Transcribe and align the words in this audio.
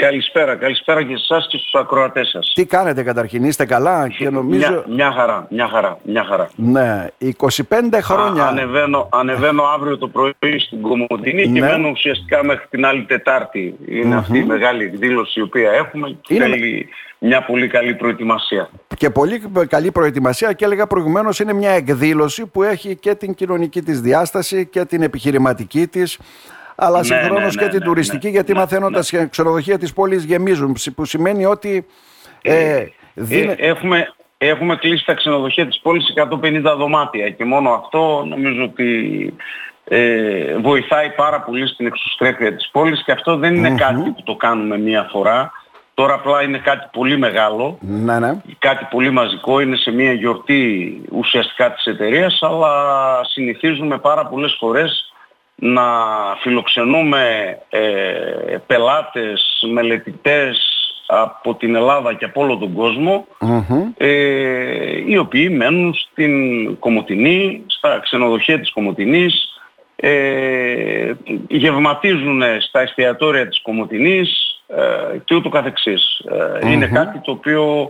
Καλησπέρα, 0.00 0.56
καλησπέρα 0.56 1.02
και 1.02 1.16
σε 1.16 1.22
εσάς 1.28 1.46
και 1.50 1.56
στους 1.56 1.74
ακροατές 1.74 2.28
σας. 2.28 2.52
Τι 2.54 2.64
κάνετε 2.66 3.02
καταρχήν, 3.02 3.44
είστε 3.44 3.64
καλά 3.66 4.08
και 4.08 4.30
νομίζω... 4.30 4.70
Μια, 4.70 4.84
μια 4.88 5.12
χαρά, 5.12 5.46
μια 5.50 5.68
χαρά, 5.68 5.98
μια 6.02 6.24
χαρά. 6.24 6.50
Ναι, 6.56 7.06
25 7.36 7.54
χρόνια... 8.02 8.44
Α, 8.44 8.48
ανεβαίνω, 8.48 9.08
ανεβαίνω 9.12 9.62
αύριο 9.62 9.98
το 9.98 10.08
πρωί 10.08 10.58
στην 10.58 10.80
Κομωτινή 10.82 11.42
και 11.42 11.48
Ναι. 11.60 11.60
μένω 11.60 11.88
ουσιαστικά 11.88 12.44
μέχρι 12.44 12.66
την 12.70 12.84
άλλη 12.86 13.04
Τετάρτη. 13.04 13.74
Είναι 13.88 14.14
αυτή 14.16 14.38
η 14.38 14.44
μεγάλη 14.44 14.84
εκδήλωση 14.84 15.38
η 15.40 15.42
οποία 15.42 15.70
έχουμε 15.72 16.16
και 16.20 16.34
Είναι- 16.34 16.44
θέλει 16.44 16.88
μια 17.18 17.44
πολύ 17.44 17.68
καλή 17.68 17.94
προετοιμασία. 17.94 18.68
Και 18.96 19.10
πολύ 19.10 19.42
καλή 19.68 19.90
προετοιμασία 19.90 20.52
και 20.52 20.64
έλεγα 20.64 20.86
προηγουμένως 20.86 21.40
είναι 21.40 21.52
μια 21.52 21.70
εκδήλωση 21.70 22.46
που 22.46 22.62
έχει 22.62 22.96
και 22.96 23.14
την 23.14 23.34
κοινωνική 23.34 23.82
της 23.82 24.00
διάσταση 24.00 24.66
και 24.66 24.84
την 24.84 25.02
επιχειρηματική 25.02 25.86
της 25.86 26.18
αλλά 26.80 26.98
Ναι, 26.98 27.04
συγχρόνως 27.04 27.54
ναι, 27.54 27.60
και 27.60 27.64
ναι, 27.64 27.70
την 27.70 27.78
ναι, 27.78 27.84
τουριστική 27.84 28.26
ναι, 28.26 28.32
γιατί 28.32 28.52
ναι, 28.52 28.58
μαθαίνω 28.58 28.90
τα 28.90 29.02
σχε- 29.02 29.28
ξενοδοχεία 29.30 29.78
της 29.78 29.92
πόλης 29.92 30.24
γεμίζουν 30.24 30.72
ψ- 30.72 30.90
που 30.94 31.04
σημαίνει 31.04 31.44
ότι 31.44 31.86
ε, 32.42 32.84
δίνε- 33.14 33.60
Ε, 33.60 33.66
έχουμε, 33.68 34.12
έχουμε 34.38 34.76
κλείσει 34.76 35.04
τα 35.04 35.14
ξενοδοχεία 35.14 35.66
της 35.66 35.78
πόλης 35.82 36.12
150 36.16 36.74
δωμάτια 36.76 37.30
και 37.30 37.44
μόνο 37.44 37.70
αυτό 37.70 38.24
νομίζω 38.28 38.62
ότι 38.64 39.34
ε, 39.84 40.56
βοηθάει 40.56 41.10
πάρα 41.10 41.40
πολύ 41.40 41.66
στην 41.66 41.86
εξωστρέφεια 41.86 42.54
της 42.56 42.68
πόλης 42.72 43.02
και 43.04 43.12
αυτό 43.12 43.36
δεν 43.36 43.54
ειναι 43.54 43.74
κάτι 43.74 44.10
που 44.10 44.22
το 44.24 44.34
κάνουμε 44.34 44.78
μία 44.78 45.08
φορά. 45.10 45.52
Τώρα 45.94 46.14
απλά 46.14 46.42
είναι 46.42 46.58
κάτι 46.58 46.88
πολύ 46.92 47.18
μεγάλο, 47.18 47.78
ναι, 47.80 48.18
ναι. 48.18 48.34
κάτι 48.58 48.86
πολύ 48.90 49.10
μαζικό, 49.10 49.60
είναι 49.60 49.76
σε 49.76 49.90
μία 49.90 50.12
γιορτή 50.12 50.92
ουσιαστικά 51.10 51.72
της 51.72 51.84
εταιρείας, 51.84 52.38
αλλά 52.42 52.70
συνηθίζουμε 53.24 53.98
πάρα 53.98 54.26
πολλές 54.26 54.56
φορές 54.58 55.12
να 55.60 55.82
φιλοξενούμε 56.40 57.56
ε, 57.68 57.80
πελάτες, 58.66 59.66
μελετητές 59.72 60.58
από 61.06 61.54
την 61.54 61.74
Ελλάδα 61.74 62.14
και 62.14 62.24
από 62.24 62.40
όλο 62.40 62.56
τον 62.56 62.72
κόσμο 62.72 63.26
Μμμ. 63.40 63.92
ε, 63.96 65.04
οι 65.06 65.16
οποίοι 65.16 65.54
μένουν 65.56 65.94
στην 65.94 66.32
Κομωτινή, 66.78 67.64
στα 67.66 67.98
ξενοδοχεία 68.02 68.60
της 68.60 68.72
Κομωτινής, 68.72 69.54
ε, 69.96 71.12
γευματίζουν 71.48 72.42
στα 72.58 72.80
εστιατόρια 72.80 73.48
της 73.48 73.62
Κομωτινής 73.62 74.60
ε, 74.66 75.18
και 75.24 75.34
ούτω 75.34 75.48
καθεξής. 75.48 76.18
Ε, 76.62 76.70
Είναι 76.70 76.86
κάτι 76.86 77.18
το 77.18 77.30
οποίο 77.30 77.88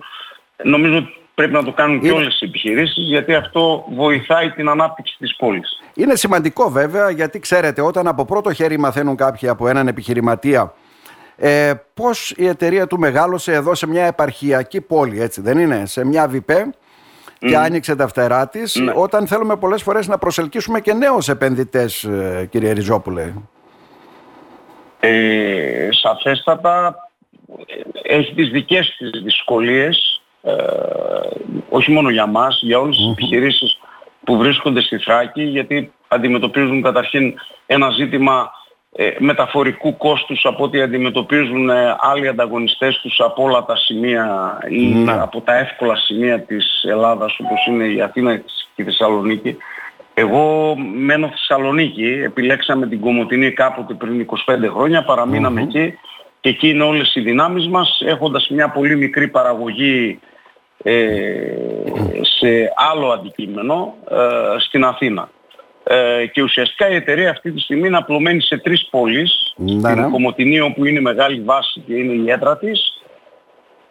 νομίζω 0.63 0.97
ότι 0.97 1.20
πρέπει 1.41 1.53
να 1.55 1.65
το 1.65 1.73
κάνουν 1.73 2.01
και 2.01 2.07
Είναι- 2.07 2.17
όλες 2.17 2.41
οι 2.41 2.45
επιχειρήσεις 2.47 3.05
γιατί 3.09 3.35
αυτό 3.35 3.85
βοηθάει 3.95 4.51
την 4.51 4.69
ανάπτυξη 4.69 5.17
της 5.19 5.37
πόλης. 5.37 5.81
Είναι 5.95 6.15
σημαντικό 6.17 6.71
βέβαια 6.71 7.11
γιατί 7.11 7.39
ξέρετε 7.39 7.81
όταν 7.83 8.07
από 8.07 8.25
πρώτο 8.25 8.53
χέρι 8.53 8.79
μαθαίνουν 8.79 9.17
κάποιοι 9.17 9.49
από 9.49 9.69
έναν 9.69 9.89
επιχειρηματία 9.89 10.75
ε, 11.37 11.73
πώς 11.95 12.35
η 12.37 12.47
εταιρεία 12.47 12.87
του 12.87 12.99
μεγάλωσε 12.99 13.53
εδώ 13.53 13.75
σε 13.75 13.87
μια 13.87 14.05
επαρχιακή 14.05 14.81
πόλη 14.81 15.21
έτσι 15.21 15.41
δεν 15.41 15.59
είναι, 15.59 15.87
σε 15.87 16.05
μια 16.05 16.27
ΒΙΠΕ 16.29 16.71
και 17.39 17.57
άνοιξε 17.57 17.97
τα 17.97 18.09
φτερά 18.09 18.49
της 18.49 18.75
Ναι. 18.75 18.93
όταν 18.97 19.27
θέλουμε 19.27 19.57
πολλές 19.57 19.83
φορές 19.83 20.07
να 20.09 20.19
προσελκύσουμε 20.19 20.81
και 20.81 20.93
νέους 20.93 21.29
επενδυτές 21.29 22.05
ε, 22.05 22.47
κύριε 22.51 22.73
Ριζόπουλε. 22.73 23.33
Ε, 25.01 25.89
σαφέστατα 25.91 26.95
ε, 28.05 28.15
έχει 28.17 28.35
τις 28.35 28.49
δικές 28.51 28.95
της 28.99 29.11
δυσκολίες 29.23 30.20
ε, 30.43 30.55
όχι 31.69 31.91
μόνο 31.93 32.11
για 32.11 32.27
μας, 32.27 32.61
για 32.63 32.79
όλες 32.79 32.97
τις 32.97 33.11
επιχειρήσεις 33.11 33.79
που 34.25 34.37
βρίσκονται 34.37 34.81
στη 34.81 34.99
Θράκη 34.99 35.43
γιατί 35.43 35.93
αντιμετωπίζουν 36.09 36.83
καταρχήν 36.83 37.35
ένα 37.67 37.91
ζήτημα 37.91 38.51
ε, 38.97 39.11
μεταφορικού 39.19 39.97
κόστους 39.97 40.45
από 40.45 40.65
ό,τι 40.65 40.81
αντιμετωπίζουν 40.81 41.69
ε, 41.71 41.97
άλλοι 42.01 42.29
ανταγωνιστές 42.29 43.01
τους 43.03 43.21
από 43.21 43.43
όλα 43.43 43.65
τα 43.65 43.77
σημεία 43.77 44.59
ή 44.69 44.87
Ναι. 44.87 45.13
από 45.13 45.41
τα 45.41 45.55
εύκολα 45.59 45.97
σημεία 45.97 46.41
της 46.41 46.85
Ελλάδας 46.89 47.37
όπως 47.39 47.67
είναι 47.69 47.85
η 47.85 48.01
Αθήνα 48.01 48.37
και 48.37 48.43
η 48.75 48.85
Θεσσαλονίκη. 48.85 49.57
Εγώ 50.15 50.75
μένω 50.95 51.27
στη 51.27 51.37
Θεσσαλονίκη, 51.37 52.21
επιλέξαμε 52.25 52.87
την 52.87 53.01
Κομωτινή 53.01 53.51
κάποτε 53.53 53.95
πριν 53.95 54.21
25 54.21 54.71
χρόνια, 54.75 55.05
παραμείναμε 55.05 55.63
εκεί 55.63 55.99
και 56.41 56.49
εκεί 56.49 56.69
είναι 56.69 56.83
όλες 56.83 57.15
οι 57.15 57.21
δυνάμεις 57.21 57.69
μας 57.69 58.01
έχοντας 58.05 58.49
μια 58.51 58.69
πολύ 58.69 58.97
μικρή 58.97 59.29
παραγωγή 59.29 60.19
ε, 60.23 60.30
σε 62.39 62.73
άλλο 62.75 63.09
αντικείμενο 63.11 63.95
ε, 64.11 64.59
στην 64.59 64.85
Αθήνα. 64.85 65.29
Ε, 65.85 66.27
και 66.27 66.43
ουσιαστικά 66.43 66.89
η 66.91 66.95
εταιρεία 66.95 67.31
αυτή 67.31 67.53
τη 67.53 67.61
στιγμή 67.61 67.87
είναι 67.87 67.97
απλωμένη 67.97 68.43
σε 68.43 68.59
τρεις 68.59 68.89
πόλεις. 68.91 69.55
Ναι, 69.57 69.75
ναι. 69.75 69.91
Στην 69.91 70.11
Κομωτινή 70.11 70.61
όπου 70.61 70.85
είναι 70.85 70.99
η 70.99 71.03
μεγάλη 71.03 71.41
βάση 71.41 71.81
και 71.87 71.95
είναι 71.95 72.13
η 72.13 72.31
έδρα 72.31 72.59
της. 72.59 73.03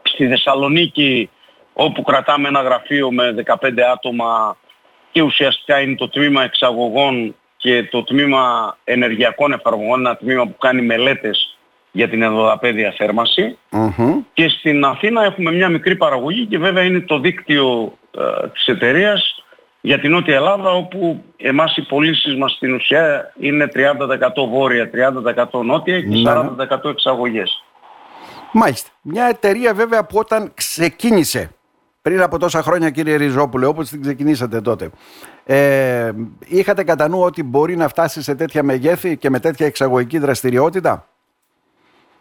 Στη 0.01 0.27
Θεσσαλονίκη 0.27 1.29
όπου 1.73 2.01
κρατάμε 2.01 2.47
ένα 2.47 2.61
γραφείο 2.61 3.11
με 3.11 3.35
15 3.45 3.55
άτομα 3.93 4.57
και 5.11 5.21
ουσιαστικά 5.21 5.81
είναι 5.81 5.95
το 5.95 6.09
τμήμα 6.09 6.43
εξαγωγών 6.43 7.35
και 7.57 7.83
το 7.83 8.03
τμήμα 8.03 8.77
ενεργειακών 8.83 9.51
εφαρμογών, 9.51 9.99
ένα 9.99 10.17
τμήμα 10.17 10.43
που 10.43 10.57
κάνει 10.57 10.81
μελέτες 10.81 11.58
για 11.91 12.09
την 12.09 12.21
ενδοδαπέδια 12.21 12.93
θέρμανση. 12.97 13.57
Μμμ. 13.71 14.19
Και 14.33 14.49
στην 14.49 14.83
Αθήνα 14.85 15.23
έχουμε 15.23 15.51
μια 15.51 15.69
μικρή 15.69 15.95
παραγωγή 15.95 16.45
και 16.45 16.57
βέβαια 16.57 16.83
είναι 16.83 16.99
το 16.99 17.19
δίκτυο 17.19 17.93
ε, 18.17 18.47
της 18.47 18.65
εταιρείας 18.65 19.43
για 19.81 19.99
την 19.99 20.11
Νότια 20.11 20.35
Ελλάδα 20.35 20.71
όπου 20.71 21.23
εμάς 21.37 21.77
οι 21.77 21.81
πωλήσεις 21.81 22.35
μας 22.35 22.51
στην 22.51 22.73
ουσία 22.73 23.33
είναι 23.39 23.69
30% 23.73 24.49
βόρεια, 24.49 24.89
30% 25.59 25.63
νότια 25.63 26.01
και 26.01 26.07
Ναι, 26.07 26.33
ναι. 26.33 26.49
40% 26.83 26.89
εξαγωγές. 26.89 27.63
Μάλιστα. 28.51 28.89
Μια 29.01 29.25
εταιρεία 29.25 29.73
βέβαια 29.73 30.05
που 30.05 30.17
όταν 30.17 30.51
ξεκίνησε 30.53 31.49
πριν 32.01 32.21
από 32.21 32.37
τόσα 32.37 32.61
χρόνια 32.61 32.89
κύριε 32.89 33.15
Ριζόπουλε 33.15 33.65
όπως 33.65 33.89
την 33.89 34.01
ξεκινήσατε 34.01 34.61
τότε 34.61 34.89
ε, 35.45 36.11
είχατε 36.47 36.83
κατά 36.83 37.07
νου 37.07 37.21
ότι 37.21 37.43
μπορεί 37.43 37.75
να 37.75 37.87
φτάσει 37.87 38.21
σε 38.21 38.35
τέτοια 38.35 38.63
μεγέθη 38.63 39.17
και 39.17 39.29
με 39.29 39.39
τέτοια 39.39 39.65
εξαγωγική 39.65 40.17
δραστηριότητα; 40.17 41.07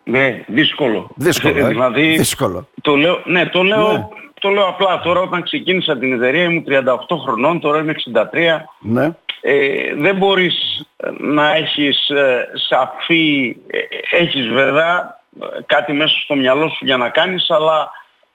Ναι, 0.08 0.44
δύσκολο. 0.46 1.10
Δύσκολο, 1.14 1.58
ε. 1.58 1.69
δηλαδή, 1.69 2.16
Δύσκολο. 2.16 2.69
Το 2.82 2.96
λέω, 2.96 3.20
ναι, 3.24 3.46
το 3.46 3.62
λέω, 3.62 3.92
Ναι. 3.92 4.06
το 4.41 4.48
λέω 4.48 4.66
απλά. 4.66 5.00
Τώρα 5.00 5.20
όταν 5.20 5.42
ξεκίνησα 5.42 5.98
την 5.98 6.12
εταιρεία 6.12 6.42
ήμουν 6.42 6.64
38 7.08 7.16
χρονών, 7.22 7.60
τώρα 7.60 7.78
είμαι 7.78 7.91
63. 7.92 8.69
Ναι. 8.80 9.10
Ε, 9.41 9.94
δεν 9.94 10.16
μπορείς 10.16 10.86
ε, 10.96 11.10
να 11.19 11.54
έχεις 11.54 12.08
ε, 12.08 12.48
σαφή, 12.69 13.56
ε, 13.66 13.78
έχεις 14.16 14.48
βέβαια 14.48 15.20
ε, 15.42 15.46
κάτι 15.66 15.92
μέσα 15.92 16.19
στο 16.25 16.34
μυαλό 16.34 16.69
σου 16.69 16.84
για 16.84 16.96
να 16.96 17.08
κάνεις, 17.08 17.50
αλλά 17.50 17.90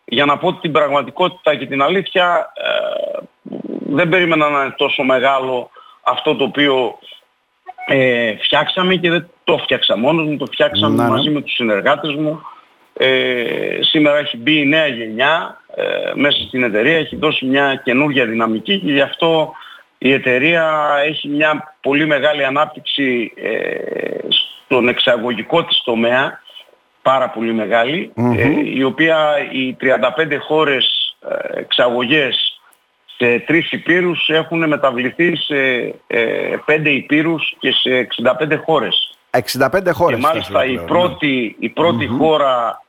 για 0.05 0.25
να 0.25 0.37
πω 0.37 0.53
την 0.53 0.71
πραγματικότητα 0.71 1.55
και 1.55 1.65
την 1.65 1.81
αλήθεια, 1.81 2.51
ε, 2.55 3.19
δεν 3.89 4.09
περίμενα 4.09 4.49
να 4.49 4.61
είναι 4.61 4.73
τόσο 4.77 5.03
μεγάλο 5.03 5.69
αυτό 6.03 6.35
το 6.35 6.43
οποίο 6.43 6.97
ε, 7.87 8.33
φτιάξαμε 8.43 8.95
και 8.95 9.09
δεν 9.09 9.27
το 9.43 9.57
φτιάξα 9.57 9.97
μόνος 9.97 10.27
μου, 10.27 10.37
το 10.37 10.45
φτιάξαμε 10.45 10.95
Να, 10.95 11.03
ναι. 11.03 11.09
μαζί 11.09 11.29
με 11.29 11.41
τους 11.41 11.53
συνεργάτες 11.53 12.13
μου. 12.13 12.41
Ε, 12.97 13.79
σήμερα 13.81 14.17
έχει 14.17 14.37
μπει 14.37 14.59
η 14.59 14.65
νέα 14.65 14.87
γενιά 14.87 15.61
ε, 15.75 16.11
μέσα 16.13 16.37
στην 16.47 16.63
εταιρεία, 16.63 16.97
έχει 16.97 17.15
δώσει 17.15 17.45
μια 17.45 17.81
καινούργια 17.83 18.25
δυναμική 18.25 18.79
και 18.79 18.91
γι' 18.91 19.01
αυτό 19.01 19.53
η 19.97 20.11
εταιρεία 20.11 20.87
έχει 21.05 21.27
μια 21.27 21.75
πολύ 21.81 22.05
μεγάλη 22.05 22.45
ανάπτυξη 22.45 23.33
ε, 23.35 24.27
στον 24.63 24.87
εξαγωγικό 24.87 25.63
της 25.63 25.81
τομέα, 25.85 26.39
πάρα 27.01 27.29
πολύ 27.29 27.53
μεγάλη, 27.53 28.11
ε, 28.15 28.49
η 28.63 28.83
οποία 28.83 29.35
οι 29.51 29.75
35 29.81 30.37
χώρες 30.39 31.15
ε, 31.29 31.59
εξαγωγές 31.59 32.52
σε 33.17 33.39
τρεις 33.39 33.71
υπήρους 33.71 34.29
έχουν 34.29 34.67
μεταβληθεί 34.67 35.35
σε 35.35 35.55
ε, 36.07 36.55
πέντε 36.65 36.89
υπήρους 36.89 37.55
και 37.59 37.71
σε 37.71 38.07
65 38.49 38.57
χώρες. 38.65 39.17
65 39.31 39.91
χώρες. 39.93 40.19
Και 40.19 40.25
μάλιστα 40.25 40.65
η 40.65 40.71
πλέον, 40.71 40.85
πρώτη, 40.85 41.55
η 41.59 41.69
πρωτη 41.69 42.07
χώρα 42.07 42.81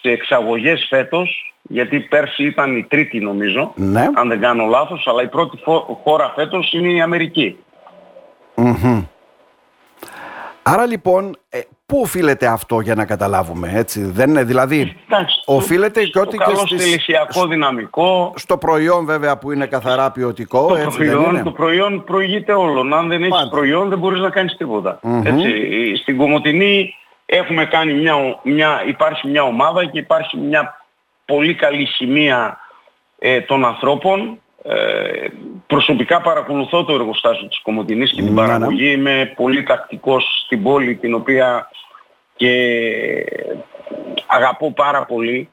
σε 0.00 0.10
εξαγωγές 0.10 0.86
φέτος, 0.88 1.54
γιατί 1.62 2.00
πέρσι 2.00 2.44
ήταν 2.44 2.76
η 2.76 2.84
τρίτη 2.84 3.18
νομίζω, 3.20 3.72
Ναι. 3.76 4.08
αν 4.14 4.28
δεν 4.28 4.40
κάνω 4.40 4.66
λάθος, 4.66 5.06
αλλά 5.06 5.22
η 5.22 5.28
πρώτη 5.28 5.56
φο- 5.56 6.00
χώρα 6.04 6.32
φέτος 6.36 6.72
είναι 6.72 6.88
η 6.92 7.00
Αμερική. 7.00 7.56
Μμμ. 8.54 9.02
Άρα 10.62 10.86
λοιπόν, 10.86 11.36
ε, 11.48 11.60
πού 11.86 12.00
οφείλεται 12.00 12.46
αυτό 12.46 12.80
για 12.80 12.94
να 12.94 13.04
καταλάβουμε, 13.04 13.72
έτσι, 13.74 14.04
δεν 14.04 14.30
είναι, 14.30 14.44
δηλαδή, 14.44 14.96
Εντάξει, 15.08 15.42
οφείλεται 15.44 16.00
στο- 16.00 16.10
και 16.10 16.18
ότι 16.18 16.36
στο 16.36 16.44
και 16.44 16.50
καλό 16.52 16.66
στις- 16.66 16.80
στελεχειακό 16.80 17.46
δυναμικό, 17.46 18.32
στο 18.36 18.58
προϊόν 18.58 19.04
βέβαια 19.04 19.38
που 19.38 19.52
είναι 19.52 19.66
καθαρά 19.66 20.10
ποιοτικό, 20.10 20.66
το 20.66 20.74
έτσι 20.74 20.86
δεν 20.88 20.96
προϊόν, 21.10 21.34
είναι; 21.34 21.42
το 21.42 21.50
προϊόν 21.50 22.04
προηγείται 22.04 22.52
όλων. 22.52 22.92
Αν 22.94 23.08
δεν 23.08 23.20
έχεις 23.22 23.34
Πάντα. 23.36 23.48
προϊόν 23.48 23.88
δεν 23.88 23.98
μπορείς 23.98 24.20
να 24.20 24.30
κάνεις 24.30 24.56
τίποτα. 24.56 24.98
Έτσι, 25.24 25.50
στην 25.96 26.16
Κομωτινή 26.16 26.94
έχουμε 27.26 27.64
κάνει 27.66 27.92
μια, 27.92 28.14
ο- 28.16 28.40
μια, 28.42 28.82
υπάρχει 28.86 29.28
μια 29.28 29.42
ομάδα 29.42 29.84
και 29.84 29.98
υπάρχει 29.98 30.36
μια 30.36 30.84
πολύ 31.24 31.54
καλή 31.54 31.86
σημεία 31.86 32.58
ε, 33.18 33.40
των 33.40 33.64
ανθρώπων. 33.64 34.40
Ε, 34.64 35.26
προσωπικά 35.72 36.20
παρακολουθώ 36.20 36.84
το 36.84 36.94
εργοστάσιο 36.94 37.48
της 37.48 37.60
Κομωτινής 37.62 38.10
και 38.10 38.22
την 38.22 38.24
Ναι, 38.24 38.30
ναι. 38.40 38.46
παραγωγή. 38.46 38.92
Είμαι 38.92 39.32
πολύ 39.36 39.62
τακτικός 39.62 40.42
στην 40.44 40.62
πόλη 40.62 40.94
την 40.96 41.14
οποία 41.14 41.70
και 42.36 42.52
αγαπώ 44.26 44.72
πάρα 44.72 45.04
πολύ. 45.04 45.48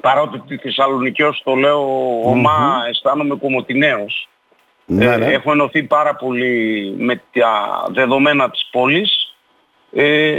Παρότι 0.00 0.40
τη 0.40 0.56
Θεσσαλονίκη 0.56 1.22
ως 1.22 1.42
το 1.44 1.54
λέω 1.54 2.20
ομά 2.24 2.84
αισθάνομαι 2.88 3.34
κομμωτινέος. 3.34 4.28
Ναι, 4.86 5.16
ναι. 5.16 5.26
Έχω 5.26 5.52
ενωθεί 5.52 5.82
πάρα 5.82 6.14
πολύ 6.14 6.94
με 6.98 7.22
τα 7.32 7.84
δεδομένα 7.90 8.50
της 8.50 8.68
πόλης 8.70 9.36
ε, 9.92 10.32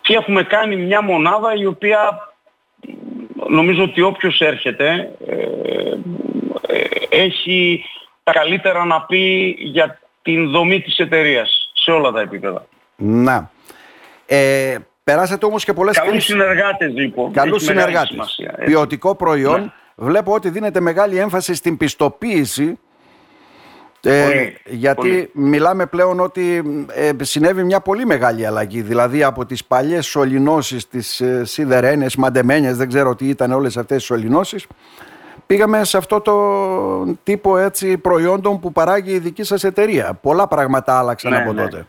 και 0.00 0.14
έχουμε 0.14 0.42
κάνει 0.42 0.76
μια 0.76 1.02
μονάδα 1.02 1.54
η 1.54 1.66
οποία 1.66 2.28
νομίζω 3.48 3.82
ότι 3.82 4.00
όποιος 4.00 4.40
έρχεται 4.40 5.12
ε, 5.26 5.34
ε, 5.34 5.98
έχει 7.08 7.84
τα 8.22 8.32
καλύτερα 8.32 8.84
να 8.84 9.02
πει 9.02 9.56
για 9.58 10.00
την 10.22 10.50
δομή 10.50 10.80
της 10.80 10.98
εταιρείας 10.98 11.70
σε 11.72 11.90
όλα 11.90 12.10
τα 12.10 12.20
επίπεδα. 12.20 12.66
Να. 12.96 13.50
Ε, 14.26 14.76
περάσατε 15.04 15.46
όμως 15.46 15.64
και 15.64 15.72
πολλές 15.72 15.98
Καλούς 15.98 16.24
συνεργάτες 16.24 16.92
λοιπόν. 16.94 17.32
Καλούς 17.32 17.62
συνεργάτες. 17.62 18.40
Ποιοτικό 18.64 19.14
προϊόν. 19.14 19.60
Ναι. 19.60 19.72
Βλέπω 19.94 20.32
ότι 20.32 20.50
δίνεται 20.50 20.80
μεγάλη 20.80 21.18
έμφαση 21.18 21.54
στην 21.54 21.76
πιστοποίηση 21.76 22.78
ε, 24.08 24.52
γιατί 24.64 25.30
μιλάμε 25.32 25.86
πλέον 25.86 26.20
ότι 26.20 26.62
ε, 26.94 27.10
συνέβη 27.20 27.62
μια 27.64 27.80
πολύ 27.80 28.06
μεγάλη 28.06 28.46
αλλαγή. 28.46 28.82
Δηλαδή 28.82 29.22
από 29.22 29.46
τις 29.46 29.64
παλιές 29.64 30.06
σωληνώσεις, 30.06 30.88
τις 30.88 31.20
ε, 31.20 31.44
σιδερένες, 31.44 32.16
μαντεμένιες, 32.16 32.76
δεν 32.76 32.88
ξέρω 32.88 33.14
τι 33.14 33.28
ήταν 33.28 33.52
όλες 33.52 33.76
αυτές 33.76 33.96
τις 33.96 34.06
σωληνώσεις, 34.06 34.66
πήγαμε 35.46 35.84
σε 35.84 35.96
αυτό 35.96 36.20
το 36.20 36.36
τύπο 37.22 37.56
έτσι, 37.56 37.98
προϊόντων 37.98 38.60
που 38.60 38.72
παράγει 38.72 39.12
η 39.12 39.18
δική 39.18 39.42
σας 39.42 39.64
εταιρεία. 39.64 40.18
Πολλά 40.22 40.48
πράγματα 40.48 40.98
άλλαξαν 40.98 41.30
ναι, 41.30 41.38
από 41.38 41.52
ναι. 41.52 41.62
τότε. 41.62 41.86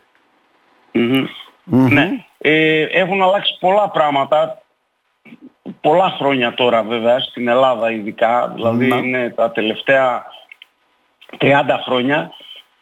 Ναι. 1.64 2.10
Ε, 2.38 2.82
έχουν 2.82 3.22
αλλάξει 3.22 3.58
πολλά 3.60 3.90
πράγματα. 3.90 4.62
Πολλά 5.82 6.10
χρόνια 6.10 6.54
τώρα 6.54 6.84
βέβαια 6.84 7.20
στην 7.20 7.48
Ελλάδα 7.48 7.92
ειδικά. 7.92 8.52
Δηλαδή 8.56 8.88
είναι 8.88 9.34
τα 9.36 9.52
τελευταία 9.52 10.26
30 11.38 11.52
χρόνια. 11.86 12.32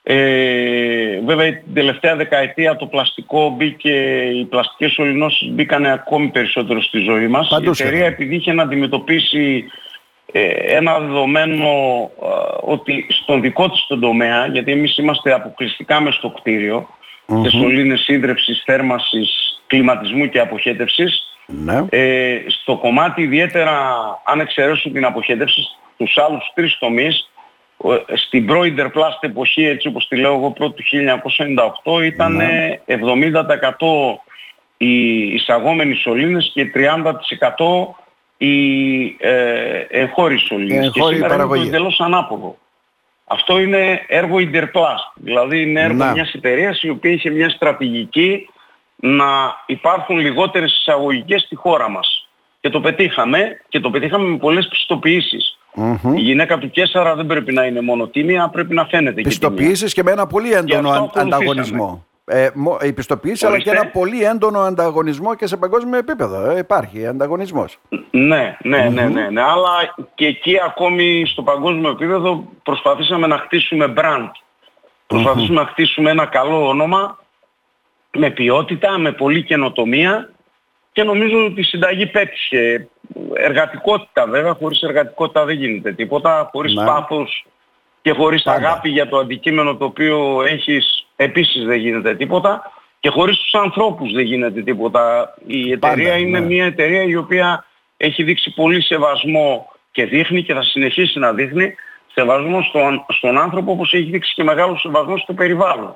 Ε, 0.08 1.20
βέβαια 1.26 1.60
την 1.60 1.74
τελευταία 1.74 2.16
δεκαετία 2.16 2.76
το 2.76 2.86
πλαστικό 2.86 3.50
μπήκε, 3.50 4.24
οι 4.36 4.46
πλαστικές 4.46 4.92
σωληνώσεις 4.92 5.50
μπήκαν 5.52 5.86
ακόμη 5.86 6.28
περισσότερο 6.28 6.82
στη 6.82 7.00
ζωή 7.00 7.28
μας. 7.28 7.50
η 7.62 7.70
εταιρεία 7.70 8.06
επειδή 8.06 8.36
είχε 8.36 8.54
να 8.54 8.64
αντιμετωπίσει 8.64 9.66
ε, 9.68 9.85
ένα 10.68 11.00
δεδομένο 11.00 11.68
ε, 12.22 12.26
ότι 12.62 13.06
στον 13.10 13.42
δικό 13.42 13.70
της 13.70 13.86
τον 13.88 14.00
τομέα, 14.00 14.46
γιατί 14.46 14.72
εμείς 14.72 14.98
είμαστε 14.98 15.34
αποκλειστικά 15.34 16.02
μες 16.02 16.16
στο 16.16 16.30
κτίριο, 16.30 16.88
mm-hmm. 17.28 17.42
σε 17.44 17.50
σωλήνες 17.50 18.08
ίδρευσης, 18.08 18.64
θέρμασης, 18.66 19.60
κλιματισμού 19.68 20.30
και 20.30 20.40
αποχέτευσης, 20.40 21.24
ναι. 21.46 21.86
ε, 21.90 22.38
στο 22.48 22.78
κομμάτι 22.78 23.22
ιδιαίτερα 23.22 23.72
αν 24.26 24.40
εξαιρέσουν 24.40 24.94
την 24.94 25.06
αποχέτευση, 25.06 25.62
στους 25.94 26.18
άλλους 26.18 26.52
τρεις 26.54 26.78
τομείς, 26.78 27.30
στην 28.16 28.46
προ 28.46 28.62
Interplast 28.62 29.20
εποχή, 29.22 29.66
έτσι 29.66 29.88
όπως 29.88 30.08
τη 30.08 30.16
λέω 30.16 30.34
εγώ 30.34 30.52
πρώτου 30.52 30.84
1998, 31.84 32.04
ήταν 32.04 32.36
ναι. 32.36 32.80
70% 32.86 32.92
οι 34.78 35.18
εισαγόμενοι 35.34 35.94
σωλήνες 35.96 36.52
και 36.54 36.72
30% 36.76 37.02
οι 38.38 39.06
ε, 39.20 39.86
εγχώροι 39.90 40.38
σωλήνες. 40.38 40.92
Και 40.92 41.02
σήμερα 41.04 41.28
παραγωγή. 41.28 41.62
είναι 41.62 41.70
το 41.70 41.76
εντελώς 41.76 42.00
ανάποδο. 42.00 42.58
Αυτό 43.26 43.60
είναι 43.60 44.02
έργο 44.08 44.36
Interplast, 44.38 45.12
δηλαδή 45.16 45.62
είναι 45.62 45.82
έργο 45.82 45.98
να. 45.98 46.12
μιας 46.12 46.34
εταιρείας 46.34 46.84
η 46.84 46.90
οποία 46.90 47.12
είχε 47.12 47.30
μια 47.30 47.50
στρατηγική 47.50 48.50
να 48.96 49.56
υπάρχουν 49.66 50.18
λιγότερες 50.18 50.78
εισαγωγικές 50.80 51.42
στη 51.42 51.56
χώρα 51.56 51.90
μας. 51.90 52.30
Και 52.60 52.70
το 52.70 52.80
πετύχαμε 52.82 53.62
και 53.70 53.80
το 53.80 53.90
πετύχαμε 53.90 54.28
με 54.28 54.38
πολλές 54.38 54.68
πιστοποιήσεις. 54.68 55.58
Mm-hmm. 55.76 56.16
Η 56.16 56.20
γυναίκα 56.20 56.58
του 56.58 56.70
Κέσσαρα 56.70 57.16
δεν 57.16 57.26
πρέπει 57.26 57.54
να 57.54 57.66
είναι 57.66 57.82
μόνο 57.82 58.08
τίμια, 58.08 58.50
πρέπει 58.50 58.74
να 58.74 58.86
φαίνεται 58.86 59.22
Πιστοποιήσεις 59.22 59.94
και, 59.94 60.02
και 60.02 60.08
με 60.08 60.12
ένα 60.12 60.28
πολύ 60.28 60.52
έντονο 60.52 61.12
ανταγωνισμό. 61.14 62.06
Ε, 62.28 62.50
η 62.82 62.94
πιστοποίηση 62.94 63.46
αλλά 63.46 63.60
και 63.60 63.70
ένα 63.70 63.88
πολύ 63.88 64.24
έντονο 64.24 64.60
ανταγωνισμό 64.60 65.36
και 65.36 65.48
σε 65.48 65.58
παγκόσμιο 65.58 65.98
επίπεδο. 65.98 66.50
Ε, 66.50 66.58
υπάρχει 66.58 67.08
ανταγωνισμός. 67.08 67.78
Ναι, 68.12 68.58
ναι, 68.62 68.90
ναι, 68.90 69.08
ναι, 69.08 69.30
ναι. 69.30 69.42
Αλλά 69.42 69.96
και 70.16 70.26
εκεί 70.26 70.56
ακόμη 70.66 71.24
στο 71.28 71.42
παγκόσμιο 71.42 71.90
επίπεδο 71.90 72.48
προσπαθήσαμε 72.64 73.28
να 73.28 73.38
χτίσουμε 73.38 73.94
brand. 73.98 74.30
Προσπαθήσαμε 75.08 75.62
να 75.62 75.68
χτίσουμε 75.68 76.10
ένα 76.10 76.26
καλό 76.26 76.68
όνομα 76.68 77.20
με 78.18 78.30
ποιότητα, 78.30 78.98
με 78.98 79.12
πολλή 79.12 79.44
καινοτομία 79.44 80.30
και 80.92 81.04
νομίζω 81.04 81.46
ότι 81.46 81.60
η 81.60 81.64
συνταγή 81.64 82.06
πέτυχε. 82.08 82.88
Εργατικότητα 83.34 84.26
βέβαια, 84.28 84.54
χωρίς 84.54 84.82
εργατικότητα 84.82 85.46
δεν 85.46 85.56
γίνεται 85.56 85.92
τίποτα, 85.92 86.50
χωρίς 86.52 86.74
ναι. 86.74 86.86
πάθος 86.86 87.46
και 88.02 88.12
χωρίς 88.12 88.46
αγάπη 88.46 88.90
για 88.90 89.08
το 89.08 89.18
αντικείμενο 89.18 89.76
το 89.76 89.86
οποίο 89.86 90.44
έχεις 90.48 91.05
επίσης 91.16 91.66
δεν 91.66 91.78
γίνεται 91.78 92.16
τίποτα 92.16 92.72
και 93.00 93.10
χωρίς 93.10 93.38
τους 93.38 93.54
ανθρώπους 93.54 94.14
δεν 94.14 94.24
γίνεται 94.24 94.62
τίποτα. 94.62 95.34
Η 95.46 95.72
εταιρεία 95.72 96.18
είναι 96.18 96.40
ναι. 96.40 96.46
μια 96.46 96.66
εταιρεία 96.66 97.04
η 97.04 97.16
οποία 97.16 97.66
έχει 97.98 98.24
δείξει 98.24 98.54
πολύ 98.54 98.82
σεβασμό 98.82 99.72
και 99.92 100.06
δείχνει 100.06 100.44
και 100.44 100.54
θα 100.54 100.64
συνεχίσει 100.64 101.20
να 101.20 101.34
δείχνει 101.34 101.76
σεβασμό 102.14 102.62
στον, 102.62 103.06
στον 103.08 103.38
άνθρωπο 103.38 103.72
όπως 103.72 103.94
έχει 103.94 104.10
δείξει 104.10 104.34
και 104.34 104.44
μεγάλο 104.44 104.78
σεβασμό 104.78 105.18
στο 105.18 105.34
περιβαλλον 105.34 105.96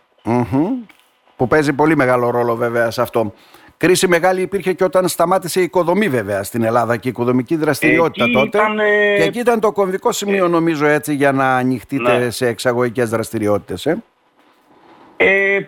Που 1.36 1.48
παίζει 1.48 1.74
πολύ 1.74 1.96
μεγάλο 1.96 2.30
ρόλο 2.30 2.56
βέβαια 2.56 2.92
σε 2.92 3.02
αυτό. 3.02 3.34
Κρίση 3.78 4.08
μεγάλη 4.08 4.42
υπήρχε 4.42 4.74
και 4.74 4.84
όταν 4.84 5.08
σταμάτησε 5.08 5.60
η 5.60 5.64
οικοδομή 5.64 6.10
βέβαια 6.10 6.44
στην 6.44 6.64
Ελλάδα 6.64 6.98
και 6.98 7.08
η 7.08 7.12
οικοδομική 7.12 7.56
δραστηριότητα 7.56 8.24
εκεί 8.24 8.34
τότε. 8.34 8.58
Ήταν, 8.58 8.78
και 9.18 9.24
εκεί 9.24 9.40
ήταν 9.40 9.60
το 9.60 9.72
κομβικό 9.72 10.12
σημείο 10.12 10.48
νομίζω 10.48 10.86
έτσι 10.86 11.14
για 11.14 11.32
να 11.32 11.56
ανοιχτείτε 11.56 12.18
ναι. 12.18 12.30
σε 12.30 12.48
εξαγωγικές 12.48 13.10
δραστηριότητες. 13.10 13.86
Ε; 13.86 14.04
Ε, 15.22 15.60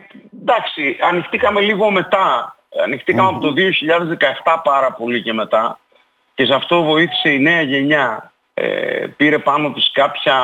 εντάξει, 0.42 0.98
ανοιχτήκαμε 1.10 1.62
λίγο 1.62 1.92
μετά. 1.92 2.56
από 3.18 3.40
το 3.40 3.54
2017 4.44 4.58
πάρα 4.64 4.92
πολύ 4.92 5.22
και 5.22 5.34
μετά. 5.34 5.80
Και 6.34 6.46
σε 6.46 6.54
αυτό 6.54 6.84
βοήθησε 6.84 7.30
η 7.30 7.40
νέα 7.40 7.62
γενιά. 7.62 8.32
Ε, 8.54 9.06
πήρε 9.18 9.40
πάνω 9.40 9.72
της 9.72 9.92
κάποια... 9.94 10.36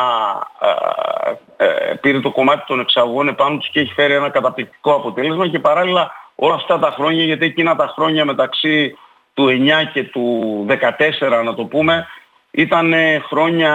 Ε, 1.57 1.65
ε, 1.65 1.93
πήρε 1.93 2.19
το 2.19 2.31
κομμάτι 2.31 2.63
των 2.67 2.79
εξαγωγών 2.79 3.27
επάνω 3.27 3.57
της 3.57 3.69
και 3.69 3.79
έχει 3.79 3.93
φέρει 3.93 4.13
ένα 4.13 4.29
καταπληκτικό 4.29 4.93
αποτέλεσμα 4.93 5.47
και 5.47 5.59
παράλληλα 5.59 6.11
όλα 6.35 6.53
αυτά 6.53 6.79
τα 6.79 6.91
χρόνια, 6.91 7.23
γιατί 7.23 7.45
εκείνα 7.45 7.75
τα 7.75 7.87
χρόνια 7.95 8.25
μεταξύ 8.25 8.97
του 9.33 9.47
9 9.47 9.91
και 9.93 10.03
του 10.03 10.65
14 10.69 11.43
να 11.43 11.53
το 11.53 11.63
πούμε, 11.65 12.07
ήταν 12.51 12.93
χρόνια 13.27 13.73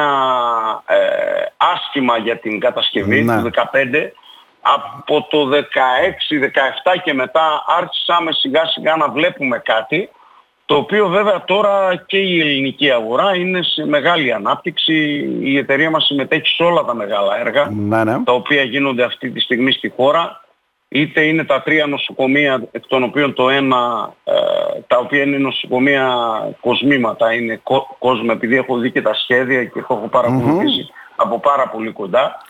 ε, 0.87 0.97
άσχημα 1.57 2.17
για 2.17 2.39
την 2.39 2.61
κατασκευή 2.61 3.25
του 3.25 3.51
15. 3.73 4.11
Από 4.63 5.27
το 5.31 5.49
16-17 5.51 5.61
και 7.05 7.15
μετά 7.15 7.65
άρχισαμε 7.67 8.33
σιγά 8.33 8.67
σιγά 8.67 8.97
να 8.97 9.09
βλέπουμε 9.09 9.59
κάτι 9.59 10.09
το 10.65 10.77
οποίο 10.77 11.09
βέβαια 11.09 11.45
τώρα 11.45 12.03
και 12.07 12.19
η 12.19 12.41
ελληνική 12.41 12.91
αγορά 12.91 13.37
είναι 13.37 13.63
σε 13.63 13.87
μεγάλη 13.87 14.33
ανάπτυξη. 14.33 14.95
Η 15.41 15.57
εταιρεία 15.57 15.91
μας 15.91 16.05
συμμετέχει 16.05 16.47
σε 16.47 16.63
όλα 16.63 16.85
τα 16.85 16.95
μεγάλα 16.95 17.39
έργα 17.39 17.71
ναι, 17.71 18.05
ναι. 18.05 18.23
τα 18.25 18.33
οποία 18.33 18.63
γίνονται 18.63 19.05
αυτή 19.05 19.31
τη 19.31 19.41
στιγμή 19.41 19.73
στη 19.73 19.93
χώρα 19.97 20.41
είτε 20.89 21.21
είναι 21.21 21.45
τα 21.45 21.63
τρία 21.63 21.87
νοσοκομεία, 21.87 22.63
εκ 22.71 22.87
των 22.87 23.03
οποίων 23.03 23.35
το 23.35 23.51
ένα, 23.51 24.13
ε, 24.25 24.33
τα 24.87 24.99
οποία 24.99 25.23
είναι 25.23 25.39
νοσοκομεία 25.39 26.17
κοσμήματα, 26.61 27.33
είναι 27.35 27.61
κόσμο, 27.99 28.31
επειδή 28.31 28.57
έχω 28.57 28.77
δει 28.77 28.91
και 28.91 29.03
τα 29.03 29.15
σχέδια 29.15 29.65
και 29.65 29.79
έχω 29.79 29.95
από 31.17 31.39
πάρα 31.39 31.69
πολύ 31.69 31.91
κοντά. 31.91 32.43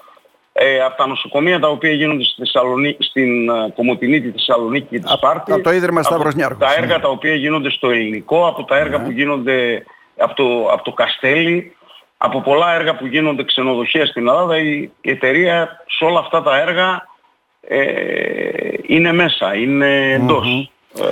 Ε, 0.52 0.80
από 0.80 0.97
τα 0.97 1.06
νοσοκομεία 1.06 1.59
τα 1.59 1.68
οποία 1.68 1.92
γίνονται 1.92 2.25
στη 2.25 2.35
Θεσσαλονίκη, 2.38 3.02
στην 3.02 3.50
uh, 3.50 3.73
Κομωτινή, 3.75 4.21
τη 4.21 4.30
Θεσσαλονίκη 4.30 4.87
και 4.90 4.99
της 4.99 5.11
Σπάρτη. 5.11 5.52
Από 5.52 5.62
το 5.62 5.73
Ίδρυμα 5.73 6.00
από 6.04 6.56
τα 6.59 6.75
έργα 6.76 7.00
τα 7.00 7.09
οποία 7.09 7.35
γίνονται 7.35 7.71
στο 7.71 7.90
ελληνικό, 7.90 8.47
από 8.47 8.64
τα 8.64 8.76
έργα 8.76 8.99
ναι. 8.99 9.04
που 9.04 9.11
γίνονται 9.11 9.85
από 10.16 10.35
το, 10.35 10.68
από 10.73 10.85
το 10.85 10.92
Καστέλι, 10.92 11.76
από 12.16 12.40
πολλά 12.40 12.75
έργα 12.75 12.97
που 12.97 13.06
γίνονται 13.06 13.44
ξενοδοχεία 13.44 14.06
στην 14.06 14.28
Ελλάδα. 14.28 14.59
Η, 14.59 14.90
η 15.00 15.11
εταιρεία 15.11 15.85
σε 15.87 16.04
όλα 16.04 16.18
αυτά 16.18 16.42
τα 16.42 16.61
έργα 16.61 17.09
ε, 17.61 17.78
είναι 18.87 19.12
μέσα, 19.12 19.54
είναι 19.54 20.18
Ε, 21.00 21.04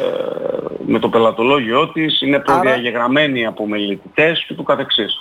με 0.86 0.98
το 0.98 1.08
πελατολόγιο 1.08 1.88
της, 1.88 2.20
είναι 2.20 2.38
προδιαγεγραμμένη 2.38 3.46
από 3.46 3.66
μελετητές 3.66 4.44
και 4.48 4.54
του 4.54 4.62
καθεξής. 4.62 5.20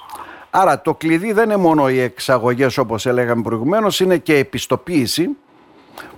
Άρα 0.50 0.82
το 0.82 0.94
κλειδί 0.94 1.32
δεν 1.32 1.44
είναι 1.44 1.58
μόνο 1.58 1.90
οι 1.90 2.00
εξαγωγές 2.00 2.78
όπως 2.78 3.06
έλεγαμε 3.06 3.42
προηγουμένως, 3.42 4.00
είναι 4.00 4.18
και 4.18 4.38
επιστοποίηση 4.38 5.30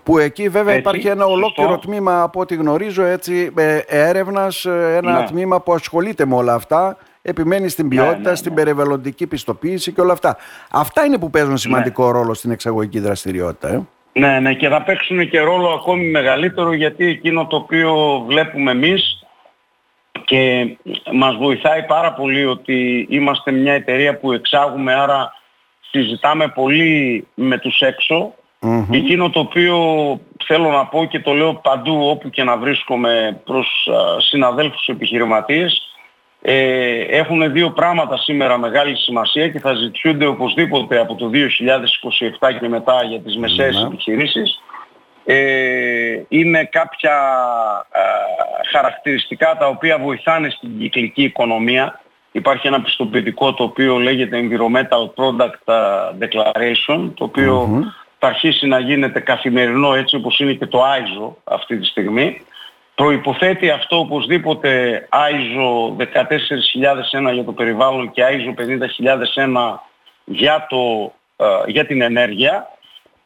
που 0.04 0.18
εκεί 0.18 0.50
βέβαια 0.50 0.76
υπάρχει 0.76 1.08
ένα 1.08 1.26
ολόκληρο 1.26 1.78
τμήμα 1.78 2.22
από 2.22 2.40
ό,τι 2.40 2.56
γνωρίζω 2.56 3.04
έτσι 3.04 3.52
ε, 3.56 3.80
έρευνας, 3.88 4.66
ε, 4.66 5.00
ένα 5.04 5.20
ναι. 5.20 5.28
τμήμα 5.28 5.62
που 5.62 5.74
ασχολείται 5.74 6.26
με 6.26 6.36
όλα 6.36 6.54
αυτά 6.54 6.98
επιμένει 7.22 7.70
στην 7.70 7.88
ναι, 7.88 7.96
ποιότητα, 7.96 8.30
ναι, 8.30 8.36
στην 8.36 8.54
περιβαλλοντική 8.54 9.28
πιστοποίηση 9.28 9.92
και 9.92 10.02
όλα 10.02 10.14
αυτά. 10.14 10.38
Αυτά 10.72 11.06
είναι 11.06 11.18
που 11.18 11.30
παίζουν 11.30 11.58
σημαντικό 11.58 12.12
ρόλο 12.12 12.34
στην 12.34 12.52
εξαγωγική 12.52 13.00
δραστηριότητα. 13.00 13.70
Ε. 13.70 13.82
Ναι, 14.14 14.40
ναι, 14.40 14.54
και 14.54 14.68
θα 14.68 14.82
παίξουν 14.82 15.30
και 15.30 15.40
ρόλο 15.40 15.70
ακόμη 15.70 16.06
μεγαλύτερο 16.06 16.74
γιατί 16.74 17.06
εκείνο 17.06 17.48
το 17.48 17.56
οποίο 17.56 18.24
βλέπουμε 18.28 18.72
εμείς 18.72 19.21
και 20.32 20.78
μας 21.14 21.36
βοηθάει 21.36 21.84
πάρα 21.84 22.14
πολύ 22.14 22.46
ότι 22.46 23.08
είμαστε 23.10 23.52
μια 23.52 23.74
εταιρεία 23.74 24.18
που 24.18 24.32
εξάγουμε 24.32 24.94
άρα 24.94 25.34
συζητάμε 25.90 26.48
πολύ 26.48 27.28
με 27.34 27.58
τους 27.58 27.80
έξω. 27.80 28.34
Εκείνο 28.92 29.30
το 29.30 29.40
οποίο 29.40 29.76
θέλω 30.46 30.70
να 30.70 30.86
πω 30.86 31.06
και 31.06 31.20
το 31.20 31.34
λέω 31.34 31.54
παντού 31.54 32.10
όπου 32.10 32.30
και 32.30 32.44
να 32.44 32.58
βρίσκομαι 32.58 33.42
προς 33.44 33.90
συναδέλφους 34.18 34.88
επιχειρηματίες 34.88 35.92
ε, 36.42 37.00
έχουν 37.00 37.52
δύο 37.52 37.72
πράγματα 37.72 38.18
σήμερα 38.18 38.58
μεγάλη 38.58 38.96
σημασία 38.96 39.48
και 39.48 39.60
θα 39.60 39.74
ζητιούνται 39.74 40.26
οπωσδήποτε 40.26 41.00
από 41.00 41.16
το 41.16 41.30
2027 41.34 42.60
και 42.60 42.68
μετά 42.68 43.04
για 43.04 43.20
τις 43.20 43.38
μεσαίες 43.38 43.84
mm 43.84 43.88
επιχειρήσεις. 43.88 44.62
Ε, 45.26 46.22
είναι 46.28 46.64
κάποια 46.64 47.16
χαρακτηριστικά 48.72 49.58
τα 49.58 49.68
οποία 49.68 49.98
βοηθάνε 49.98 50.50
στην 50.50 50.80
κυκλική 50.80 51.24
οικονομία. 51.24 52.02
Υπάρχει 52.32 52.68
ένα 52.68 52.82
πιστοποιητικό 52.82 53.54
το 53.54 53.64
οποίο 53.64 53.98
λέγεται 53.98 54.40
Environmental 54.42 55.14
Product 55.16 55.74
Declaration, 56.20 57.12
το 57.14 57.24
οποίο 57.24 57.84
θα 58.20 58.28
αρχίσει 58.28 58.68
να 58.68 58.80
γίνεται 58.80 59.20
καθημερινό 59.20 59.94
έτσι 59.94 60.16
όπως 60.16 60.40
είναι 60.40 60.54
και 60.54 60.66
το 60.66 60.82
ISO 60.84 61.34
αυτή 61.44 61.78
τη 61.78 61.86
στιγμή. 61.86 62.42
Προϋποθέτει 62.96 63.70
αυτό 63.70 64.00
οπωσδήποτε 64.00 65.08
ISO 65.12 65.98
14.001 67.30 67.34
για 67.34 67.44
το 67.44 67.52
περιβάλλον 67.52 68.12
και 68.12 68.24
ISO 68.24 68.62
50.001 69.36 69.80
για, 70.26 70.66
το, 70.70 71.14
ε, 71.36 71.46
για 71.68 71.86
την 71.86 72.02
ενέργεια 72.02 72.68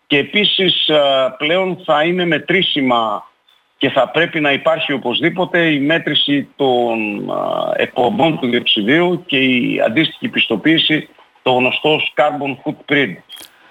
και 0.07 0.17
επίσης 0.17 0.87
ε, 0.87 1.35
πλέον 1.37 1.81
θα 1.85 2.03
είναι 2.03 2.25
μετρήσιμα 2.25 3.29
και 3.77 3.89
θα 3.89 4.09
πρέπει 4.09 4.39
να 4.39 4.51
υπάρχει 4.51 4.93
οπωσδήποτε 4.93 5.71
η 5.71 5.79
μέτρηση 5.79 6.47
των 6.55 7.19
ε, 7.29 7.81
εκπομπών 7.83 8.39
του 8.39 8.49
διοξιδίου 8.49 9.23
και 9.25 9.37
η 9.37 9.81
αντίστοιχη 9.85 10.27
πιστοποίηση 10.27 11.09
το 11.41 11.51
γνωστό 11.51 11.99
carbon 12.15 12.57
footprint. 12.63 13.15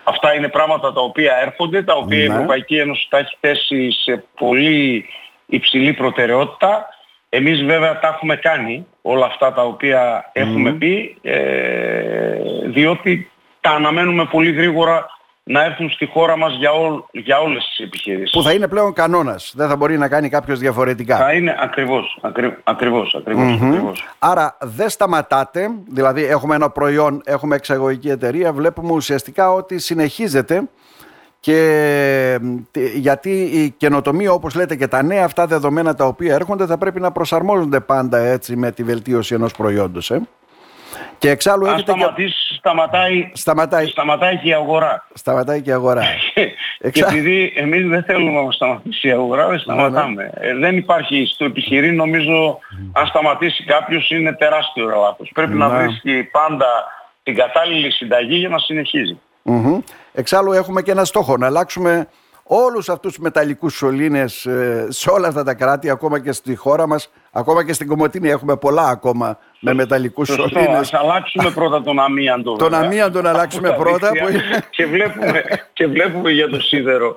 Αυτά 0.04 0.34
είναι 0.34 0.48
πράγματα 0.48 0.92
τα 0.92 1.00
οποία 1.00 1.36
έρχονται, 1.42 1.82
τα 1.82 1.94
οποία 1.94 2.18
η 2.18 2.28
ναι. 2.28 2.34
Ευρωπαϊκή 2.34 2.76
Ένωση 2.76 3.06
τα 3.10 3.18
έχει 3.18 3.36
θέσει 3.40 3.90
σε 3.90 4.24
πολύ 4.38 5.04
υψηλή 5.46 5.92
προτεραιότητα. 5.92 6.88
Εμείς 7.28 7.64
βέβαια 7.64 7.98
τα 7.98 8.08
έχουμε 8.08 8.36
κάνει 8.36 8.86
όλα 9.02 9.26
αυτά 9.26 9.52
τα 9.52 9.62
οποία 9.62 10.30
έχουμε 10.32 10.72
πει, 10.72 11.16
ε, 11.22 12.38
διότι 12.64 13.30
τα 13.60 13.70
αναμένουμε 13.70 14.24
πολύ 14.24 14.50
γρήγορα 14.50 15.06
να 15.46 15.64
έρθουν 15.64 15.90
στη 15.90 16.06
χώρα 16.06 16.36
μας 16.36 16.54
για, 16.54 16.72
ό, 16.72 17.04
για 17.12 17.38
όλες 17.38 17.64
τις 17.64 17.86
επιχειρήσεις. 17.86 18.30
Που 18.30 18.42
θα 18.42 18.52
είναι 18.52 18.68
πλέον 18.68 18.92
κανόνας. 18.92 19.52
Δεν 19.56 19.68
θα 19.68 19.76
μπορεί 19.76 19.98
να 19.98 20.08
κάνει 20.08 20.28
κάποιος 20.28 20.58
διαφορετικά. 20.58 21.16
Θα 21.16 21.32
είναι 21.32 21.56
ακριβώς, 21.58 22.18
ακρι, 22.20 22.56
ακριβώς, 22.64 23.14
ακριβώς, 23.14 23.60
ακριβώς. 23.62 24.04
Άρα 24.18 24.56
δεν 24.60 24.88
σταματάτε, 24.88 25.70
δηλαδή 25.88 26.24
έχουμε 26.24 26.54
ένα 26.54 26.70
προϊόν, 26.70 27.22
έχουμε 27.24 27.54
εξαγωγική 27.54 28.08
εταιρεία, 28.08 28.52
βλέπουμε 28.52 28.92
ουσιαστικά 28.92 29.52
ότι 29.52 29.78
συνεχίζεται 29.78 30.68
και 31.40 32.38
γιατί 32.94 33.30
η 33.42 33.70
καινοτομία 33.70 34.32
όπως 34.32 34.54
λέτε 34.54 34.76
και 34.76 34.86
τα 34.86 35.02
νέα 35.02 35.24
αυτά 35.24 35.46
δεδομένα 35.46 35.94
τα 35.94 36.04
οποία 36.04 36.34
έρχονται 36.34 36.66
θα 36.66 36.78
πρέπει 36.78 37.00
να 37.00 37.12
προσαρμόζονται 37.12 37.80
πάντα 37.80 38.18
έτσι 38.18 38.56
με 38.56 38.70
τη 38.70 38.82
βελτίωση 38.82 39.34
ενός 39.34 39.52
προϊόντος. 39.52 40.10
Ε; 40.10 40.20
Και 41.18 41.30
εξάλλου 41.30 41.66
έχετε 41.66 41.82
σταματήσεις, 41.82 42.56
σταματάει, 42.58 43.30
σταματάει. 43.32 43.86
σταματάει 43.86 44.36
και 44.38 44.48
η 44.48 44.52
αγορά. 44.52 45.06
Σταματάει 45.14 45.62
και 45.62 45.70
η 45.70 45.72
αγορά. 45.72 46.02
και 46.92 47.04
επειδή 47.08 47.52
εμείς 47.56 47.88
δεν 47.88 48.02
θέλουμε 48.02 48.42
να 48.42 48.50
σταματήσει 48.50 49.08
η 49.08 49.10
αγορά, 49.10 49.48
δεν 49.48 49.58
σταματάμε. 49.58 50.30
Ε, 50.34 50.54
δεν 50.54 50.76
υπάρχει 50.76 51.26
στο 51.34 51.44
επιχειρήν, 51.44 51.94
νομίζω, 51.94 52.58
αν 52.92 53.06
σταματήσει 53.06 53.64
κάποιος 53.64 54.10
είναι 54.10 54.32
τεράστιο 54.32 54.88
λάθος. 54.88 55.30
Πρέπει 55.34 55.54
να 55.54 55.68
βρίσκει 55.68 56.28
πάντα 56.32 56.66
την 57.22 57.34
κατάλληλη 57.34 57.90
συνταγή 57.90 58.36
για 58.36 58.48
να 58.48 58.58
συνεχίζει. 58.58 59.18
Εξάλλου 60.12 60.52
έχουμε 60.52 60.82
και 60.82 60.90
ένα 60.90 61.04
στόχο, 61.04 61.36
να 61.36 61.46
αλλάξουμε 61.46 62.08
όλους 62.46 62.88
αυτούς 62.88 63.12
τους 63.12 63.22
μεταλλικούς 63.22 63.74
σωλήνες 63.74 64.46
ε, 64.46 64.86
σε 64.88 65.10
όλα 65.10 65.28
αυτά 65.28 65.42
τα 65.44 65.54
κράτη, 65.54 65.90
ακόμα 65.90 66.20
και 66.20 66.32
στη 66.32 66.54
χώρα 66.54 66.86
μας, 66.86 67.10
ακόμα 67.32 67.64
και 67.64 67.72
στην 67.72 67.86
Κομωτίνη 67.86 68.28
έχουμε 68.28 68.56
πολλά 68.56 68.88
ακόμα 68.88 69.38
με 69.60 69.74
μεταλλικούς 69.74 70.28
Σωστό, 70.28 70.48
σωλήνες. 70.48 70.78
Ας 70.78 70.94
αλλάξουμε 70.94 71.50
πρώτα 71.50 71.82
τον 71.82 71.98
αμίαντο. 71.98 72.56
τον 72.56 72.74
αμίαντο 72.74 73.20
να 73.20 73.30
αλλάξουμε 73.30 73.72
πρώτα. 73.72 74.08
Που... 74.08 74.26
και, 74.70 74.86
βλέπουμε, 74.86 75.42
και 75.72 75.86
βλέπουμε 75.86 76.30
για 76.30 76.48
το 76.48 76.60
σίδερο. 76.60 77.16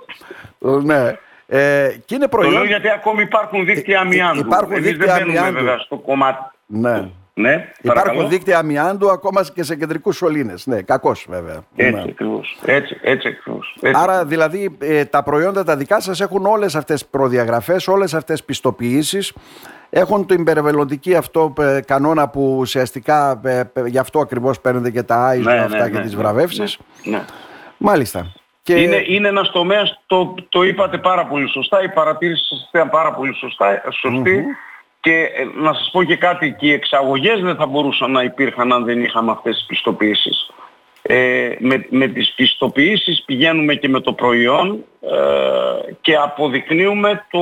ναι. 0.59 1.15
Ε, 1.49 1.89
και 2.05 2.15
είναι 2.15 2.27
προϊόν... 2.27 2.51
Το 2.53 2.57
λέω 2.59 2.67
γιατί 2.67 2.89
ακόμη 2.89 3.21
υπάρχουν 3.21 3.65
δίκτυα 3.65 3.99
αμιάντου. 3.99 4.39
Υπάρχουν 4.39 4.73
Εμείς 4.73 4.85
δίκτυα 4.87 5.13
δεν 5.13 5.23
αμιάντου. 5.23 5.53
βέβαια 5.53 5.77
στο 5.77 5.97
κομμάτι. 5.97 6.39
Ναι. 6.65 7.09
Ναι, 7.39 7.71
Υπάρχουν 7.81 8.29
δίκτυα 8.29 8.57
αμοιάντου 8.57 9.09
ακόμα 9.09 9.45
και 9.53 9.63
σε 9.63 9.75
κεντρικούς 9.75 10.15
σωλήνες. 10.15 10.65
Ναι, 10.65 10.81
κακός 10.81 11.25
βέβαια. 11.29 11.63
Έτσι 11.75 11.93
ναι. 11.93 12.09
ακριβώς. 12.09 12.57
Έτσι, 12.65 12.97
έτσι 13.01 13.27
ακριβώς. 13.27 13.77
Άρα 13.93 14.25
δηλαδή 14.25 14.77
ε, 14.79 15.05
τα 15.05 15.23
προϊόντα 15.23 15.63
τα 15.63 15.75
δικά 15.75 15.99
σας 15.99 16.21
έχουν 16.21 16.45
όλες 16.45 16.75
αυτές 16.75 17.01
τι 17.01 17.07
προδιαγραφές, 17.11 17.87
όλες 17.87 18.13
αυτές 18.13 18.39
τι 18.39 18.45
πιστοποιήσεις. 18.45 19.33
Έχουν 19.89 20.25
την 20.25 20.43
περιβαλλοντική 20.43 21.15
αυτό 21.15 21.53
ε, 21.59 21.79
κανόνα 21.85 22.29
που 22.29 22.57
ουσιαστικά 22.59 23.41
ε, 23.43 23.63
γι' 23.85 23.97
αυτό 23.97 24.19
ακριβώς 24.19 24.61
παίρνετε 24.61 24.91
και 24.91 25.03
τα 25.03 25.35
ISO 25.35 25.43
ναι, 25.43 25.59
αυτά 25.59 25.83
ναι, 25.83 25.89
και 25.89 25.97
ναι, 25.97 26.03
τις 26.03 26.13
ναι, 26.13 26.17
βραβεύσεις. 26.17 26.77
Ναι, 27.03 27.21
Μάλιστα. 27.77 28.33
Και... 28.61 28.81
Είναι, 28.81 29.03
είναι 29.07 29.27
ένας 29.27 29.51
τομέας, 29.51 30.01
το, 30.05 30.35
το 30.49 30.63
είπατε 30.63 30.97
πάρα 30.97 31.25
πολύ 31.25 31.49
σωστά, 31.49 31.83
η 31.83 31.89
παρατήρηση 31.89 32.43
σας 32.47 32.69
ήταν 32.69 32.89
πάρα 32.89 33.13
πολύ 33.13 33.33
σωστά, 33.35 33.81
σωστη 33.89 34.45
και 35.07 35.31
ε, 35.35 35.61
να 35.61 35.73
σας 35.73 35.89
πω 35.91 36.03
και 36.03 36.15
κάτι, 36.15 36.55
και 36.59 36.67
οι 36.67 36.71
εξαγωγές 36.71 37.41
δεν 37.41 37.55
θα 37.55 37.65
μπορούσαν 37.65 38.11
να 38.11 38.23
υπήρχαν 38.23 38.73
αν 38.73 38.85
δεν 38.85 39.03
είχαμε 39.03 39.31
αυτές 39.31 39.55
τις 39.55 39.65
πιστοποιήσεις. 39.65 40.49
Ε, 41.01 41.49
με, 41.59 41.85
με 41.89 42.07
τις 42.07 42.33
πιστοποιήσεις 42.35 43.23
πηγαίνουμε 43.25 43.75
και 43.75 43.89
με 43.89 43.99
το 43.99 44.13
προϊόν 44.13 44.83
ε, 45.01 45.93
και 46.01 46.15
αποδεικνύουμε 46.15 47.25
το, 47.31 47.41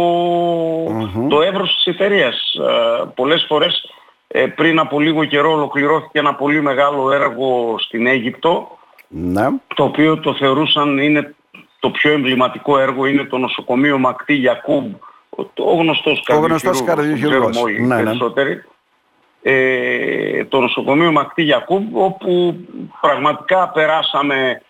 mm 0.86 1.30
το 1.30 1.42
εύρος 1.42 1.76
της 1.76 1.86
εταιρείας. 1.86 2.54
Ε, 2.54 3.04
πολλές 3.16 3.46
φορές 3.48 3.90
ε, 4.28 4.46
πριν 4.46 4.80
από 4.80 5.00
λίγο 5.00 5.26
καιρό 5.26 5.52
ολοκληρώθηκε 5.52 6.20
ένα 6.20 6.36
πολύ 6.36 6.62
μεγάλο 6.62 7.12
έργο 7.12 7.76
στην 7.80 8.08
Αίγυπτο 8.08 8.78
ναι. 9.08 9.48
το 9.76 9.84
οποίο 9.84 10.20
το 10.20 10.34
θεωρούσαν 10.34 10.98
είναι 10.98 11.36
το 11.80 11.90
πιο 11.90 12.12
εμβληματικό 12.12 12.80
έργο 12.80 13.06
είναι 13.06 13.24
το 13.24 13.38
νοσοκομείο 13.38 13.98
Μακτή 13.98 14.34
Γιακούμπ 14.34 14.94
ο 15.56 16.40
γνωστός 16.40 16.84
καρδιοχειρουργός, 16.86 17.58
όλοι 17.58 17.82
ναι, 17.82 17.96
ναι. 17.96 18.04
περισσότεροι, 18.04 18.64
ε, 19.42 20.46
το 20.46 20.60
νοσοκομείο 20.60 21.12
Μακτή 21.12 21.44
Γιακούμπ, 21.44 21.96
όπου 21.96 22.56
πραγματικά 23.02 23.70
περάσαμε 23.70 24.62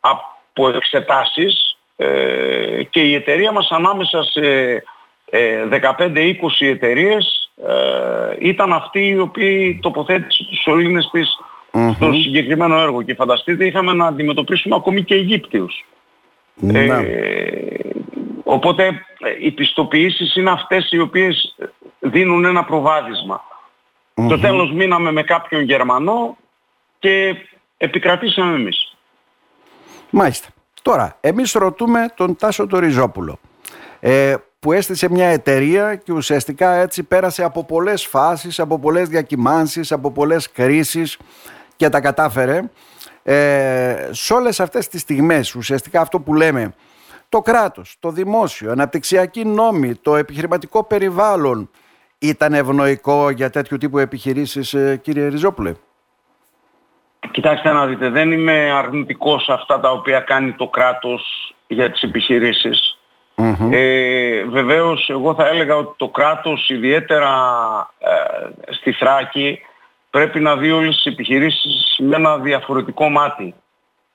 από 0.00 0.68
εξετάσεις 0.68 1.78
ε, 1.96 2.82
και 2.90 3.00
η 3.00 3.14
εταιρεία 3.14 3.52
μας 3.52 3.70
ανάμεσα 3.70 4.22
σε 4.22 4.42
ε, 5.30 5.64
15-20 5.98 6.34
εταιρείες 6.58 7.50
ε, 7.66 8.48
ήταν 8.48 8.72
αυτή 8.72 9.08
η 9.08 9.18
οποία 9.18 9.78
τοποθέτησε 9.80 10.44
τους 10.44 10.60
σωλήνες 10.62 11.08
της 11.12 11.38
στο 11.94 12.12
συγκεκριμένο 12.12 12.80
έργο 12.80 13.02
και 13.02 13.14
φανταστείτε 13.14 13.66
είχαμε 13.66 13.92
να 13.92 14.06
αντιμετωπίσουμε 14.06 14.74
ακόμη 14.74 15.02
και 15.02 15.14
Αιγύπτιους. 15.14 15.84
Ναι. 16.54 16.84
Ε, 16.84 17.78
Οπότε 18.50 18.86
ε, 19.18 19.30
οι 19.40 19.50
πιστοποιήσεις 19.50 20.36
είναι 20.36 20.50
αυτές 20.50 20.90
οι 20.90 20.98
οποίες 20.98 21.56
δίνουν 21.98 22.44
ένα 22.44 22.64
προβάδισμα. 22.64 23.40
Το 24.14 24.38
τέλος 24.38 24.72
μείναμε 24.72 25.12
με 25.12 25.22
κάποιον 25.22 25.62
Γερμανό 25.62 26.36
και 26.98 27.34
επικρατήσαμε 27.76 28.54
εμείς. 28.54 28.96
Μάλιστα. 30.10 30.48
Τώρα, 30.82 31.16
εμείς 31.20 31.52
ρωτούμε 31.52 32.12
τον 32.16 32.36
Τάσο 32.36 32.66
το 32.66 32.78
Ριζόπουλο 32.78 33.38
ε, 34.00 34.34
που 34.60 34.72
έστησε 34.72 35.10
μια 35.10 35.26
εταιρεία 35.26 35.94
και 35.94 36.12
ουσιαστικά 36.12 36.74
έτσι 36.74 37.02
πέρασε 37.02 37.44
από 37.44 37.64
πολλές 37.64 38.06
φάσεις, 38.06 38.60
από 38.60 38.78
πολλές 38.78 39.08
διακυμάνσεις, 39.08 39.92
από 39.92 40.10
πολλές 40.10 40.50
κρίσεις 40.50 41.18
και 41.76 41.88
τα 41.88 42.00
κατάφερε. 42.00 42.70
Ε, 43.22 44.08
σε 44.10 44.34
όλες 44.34 44.60
αυτές 44.60 44.88
τις 44.88 45.00
στιγμές 45.00 45.54
ουσιαστικά 45.54 46.00
αυτό 46.00 46.20
που 46.20 46.34
λέμε 46.34 46.74
το 47.28 47.40
κράτος, 47.40 47.96
το 48.00 48.10
δημόσιο, 48.10 48.70
αναπτυξιακή 48.70 49.44
νόμη, 49.44 49.94
το 49.94 50.16
επιχειρηματικό 50.16 50.84
περιβάλλον 50.84 51.70
ήταν 52.18 52.54
ευνοϊκό 52.54 53.30
για 53.30 53.50
τέτοιου 53.50 53.76
τύπου 53.76 53.98
επιχειρήσεις 53.98 54.74
ε, 54.74 54.96
κύριε 55.02 55.28
Ριζόπουλε; 55.28 55.74
Κοιτάξτε 57.30 57.72
να 57.72 57.86
δείτε, 57.86 58.08
δεν 58.08 58.32
είμαι 58.32 58.70
αρνητικός 58.72 59.44
σε 59.44 59.52
αυτά 59.52 59.80
τα 59.80 59.90
οποία 59.90 60.20
κάνει 60.20 60.52
το 60.52 60.68
κράτος 60.68 61.54
για 61.66 61.90
τις 61.90 62.02
επιχειρήσεις. 62.02 62.98
Ε, 63.70 64.44
βεβαίως 64.44 65.08
εγώ 65.10 65.34
θα 65.34 65.46
έλεγα 65.46 65.76
ότι 65.76 65.94
το 65.96 66.08
κράτος 66.08 66.68
ιδιαίτερα 66.68 67.30
ε, 67.98 68.72
στη 68.72 68.92
Θράκη 68.92 69.60
πρέπει 70.10 70.40
να 70.40 70.56
δει 70.56 70.70
όλες 70.70 70.94
τις 70.94 71.12
επιχειρήσεις 71.12 71.96
με 71.98 72.16
ένα 72.16 72.38
διαφορετικό 72.38 73.08
μάτι. 73.08 73.54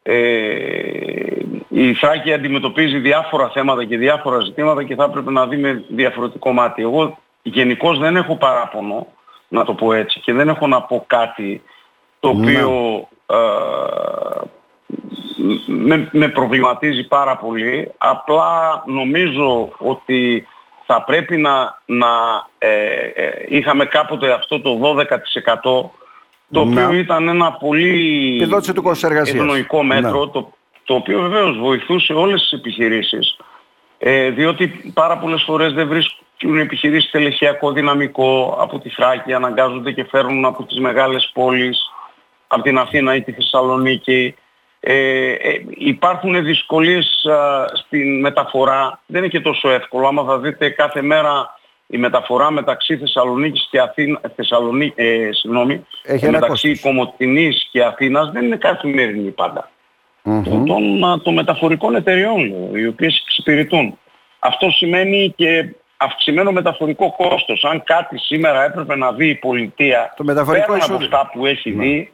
Ε, 0.04 1.24
η 1.70 1.94
Θράκη 1.94 2.34
αντιμετωπίζει 2.34 2.98
διάφορα 2.98 3.50
θέματα 3.50 3.86
και 3.86 3.98
διάφορα 3.98 4.40
ζητήματα 4.40 4.84
και 4.84 4.96
θα 4.96 5.04
έπρεπε 5.04 5.32
να 5.32 5.48
δει 5.48 5.58
με 5.58 5.84
διαφορετικό 5.88 6.52
μάτι. 6.52 6.82
Εγώ 6.82 7.18
γενικώς 7.42 8.00
δεν 8.00 8.16
έχω 8.16 8.36
παράπονο 8.36 9.08
να 9.48 9.64
το 9.64 9.74
πω 9.74 9.94
έτσι, 9.94 10.20
και 10.20 10.34
δεν 10.34 10.50
έχω 10.50 10.68
να 10.68 10.82
πω 10.82 11.04
κάτι 11.08 11.62
το 12.20 12.34
Ναι. 12.34 12.52
οποίο 12.52 13.08
ε, 13.26 13.36
με, 15.66 16.10
με 16.12 16.28
προβληματίζει 16.28 17.08
πάρα 17.08 17.38
πολύ. 17.38 17.92
Απλά 17.98 18.84
νομίζω 18.86 19.72
ότι 19.78 20.48
θα 20.86 21.04
πρέπει 21.04 21.38
να, 21.38 21.82
να 21.86 22.08
ε, 22.58 22.96
ε, 23.16 23.46
είχαμε 23.48 23.86
κάποτε 23.86 24.32
αυτό 24.32 24.62
το 24.62 24.96
12% 25.54 25.90
το 26.54 26.66
Ναι. 26.66 26.84
οποίο 26.86 26.98
ήταν 26.98 27.28
ένα 27.28 27.52
πολύ 27.52 28.36
Επιδότηση 28.36 28.74
του 28.74 28.82
κόστους 28.82 29.10
εργασίας. 29.10 29.38
ευνοϊκό 29.40 29.84
μέτρο 29.84 30.26
Ναι. 30.26 30.32
το, 30.32 30.54
το 30.84 30.94
οποίο 30.94 31.22
βεβαίως 31.22 31.58
βοηθούσε 31.58 32.14
όλες 32.14 32.42
τις 32.42 32.52
επιχειρήσεις 32.52 33.38
ε, 33.98 34.30
διότι 34.30 34.92
πάρα 34.94 35.18
πολλές 35.18 35.44
φορές 35.44 35.74
δεν 35.74 35.88
βρίσκουν 35.88 36.58
οι 36.58 36.62
επιχειρήσεις 36.62 37.12
τελεχειακό 37.12 37.72
δυναμικό 37.72 38.58
από 38.60 38.80
τη 38.80 38.90
Θράκη, 38.90 39.34
αναγκάζονται 39.34 39.92
και 39.92 40.04
φέρνουν 40.04 40.46
από 40.46 40.64
τις 40.64 40.80
μεγάλες 40.80 41.32
πόλεις, 41.34 41.92
από 42.48 42.62
την 42.64 42.78
Αθήνα 42.78 43.16
ή 43.16 43.22
τη 43.22 43.32
Θεσσαλονίκη. 43.32 44.36
Ε, 44.80 45.32
ε, 45.32 45.62
υπάρχουν 45.78 46.44
δυσκολίες 46.44 47.26
α, 47.26 47.66
στην 47.74 48.20
μεταφορά, 48.20 49.00
δεν 49.06 49.20
είναι 49.22 49.32
και 49.32 49.40
τόσο 49.40 49.70
εύκολο. 49.70 50.08
Άμα 50.08 50.24
θα 50.24 50.38
δείτε 50.40 50.70
κάθε 50.70 51.02
μέρα 51.02 51.60
η 51.94 51.98
μεταφορά 51.98 52.52
μεταξύ 52.52 52.98
Θεσσαλονίκης 52.98 53.68
και 53.72 53.80
Αθήνα, 53.80 54.22
Θεσσαλονί, 54.36 54.94
ε, 54.96 55.30
συγγνώμη, 55.32 55.86
Έχει 56.04 56.26
ένα 56.26 56.40
μεταξύ 56.40 56.68
κόστος. 56.70 56.82
Κομωτινής 56.92 57.68
και 57.72 57.84
Αθήνας 57.84 58.32
δεν 58.32 58.46
είναι 58.46 58.56
καθημερινή 58.56 59.30
πάντα 59.32 59.70
Μμμ. 60.24 60.44
των, 60.44 60.66
των, 60.66 61.04
α, 61.04 61.22
των 61.22 61.34
μεταφορικών 61.34 61.96
εταιριών 61.96 62.46
λέω, 62.50 62.70
οι 62.76 62.88
οποίες 62.88 63.22
εξυπηρετούν. 63.26 63.98
Αυτό 64.40 64.70
σημαίνει 64.70 65.34
και 65.36 65.76
αυξημένο 65.98 66.52
μεταφορικό 66.52 67.12
κόστος. 67.18 67.64
Αν 67.64 67.84
κάτι 67.84 68.18
σήμερα 68.18 68.64
έπρεπε 68.64 68.96
να 68.96 69.12
δει 69.14 69.28
η 69.30 69.36
πολιτεία 69.36 70.14
Το 70.18 70.24
μεταφορικό 70.24 70.66
πέραν 70.66 70.82
από 70.84 70.94
εισόδημα. 70.94 71.18
αυτά 71.20 71.30
που 71.34 71.46
έχει 71.46 71.72
δει 71.72 72.12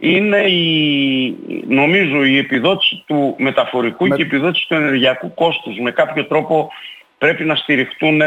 είναι 0.00 0.38
η, 0.38 1.36
νομίζω 1.68 2.24
η 2.24 2.38
επιδότηση 2.38 3.02
του 3.06 3.34
μεταφορικού 3.38 4.06
Με- 4.06 4.16
και 4.16 4.22
η 4.22 4.24
επιδότηση 4.26 4.68
του 4.68 4.74
ενεργειακού 4.74 5.34
κόστους. 5.34 5.78
Με 5.78 5.90
κάποιο 5.90 6.24
τρόπο 6.26 6.70
πρέπει 7.18 7.44
να 7.44 7.54
στηριχτούν 7.54 8.20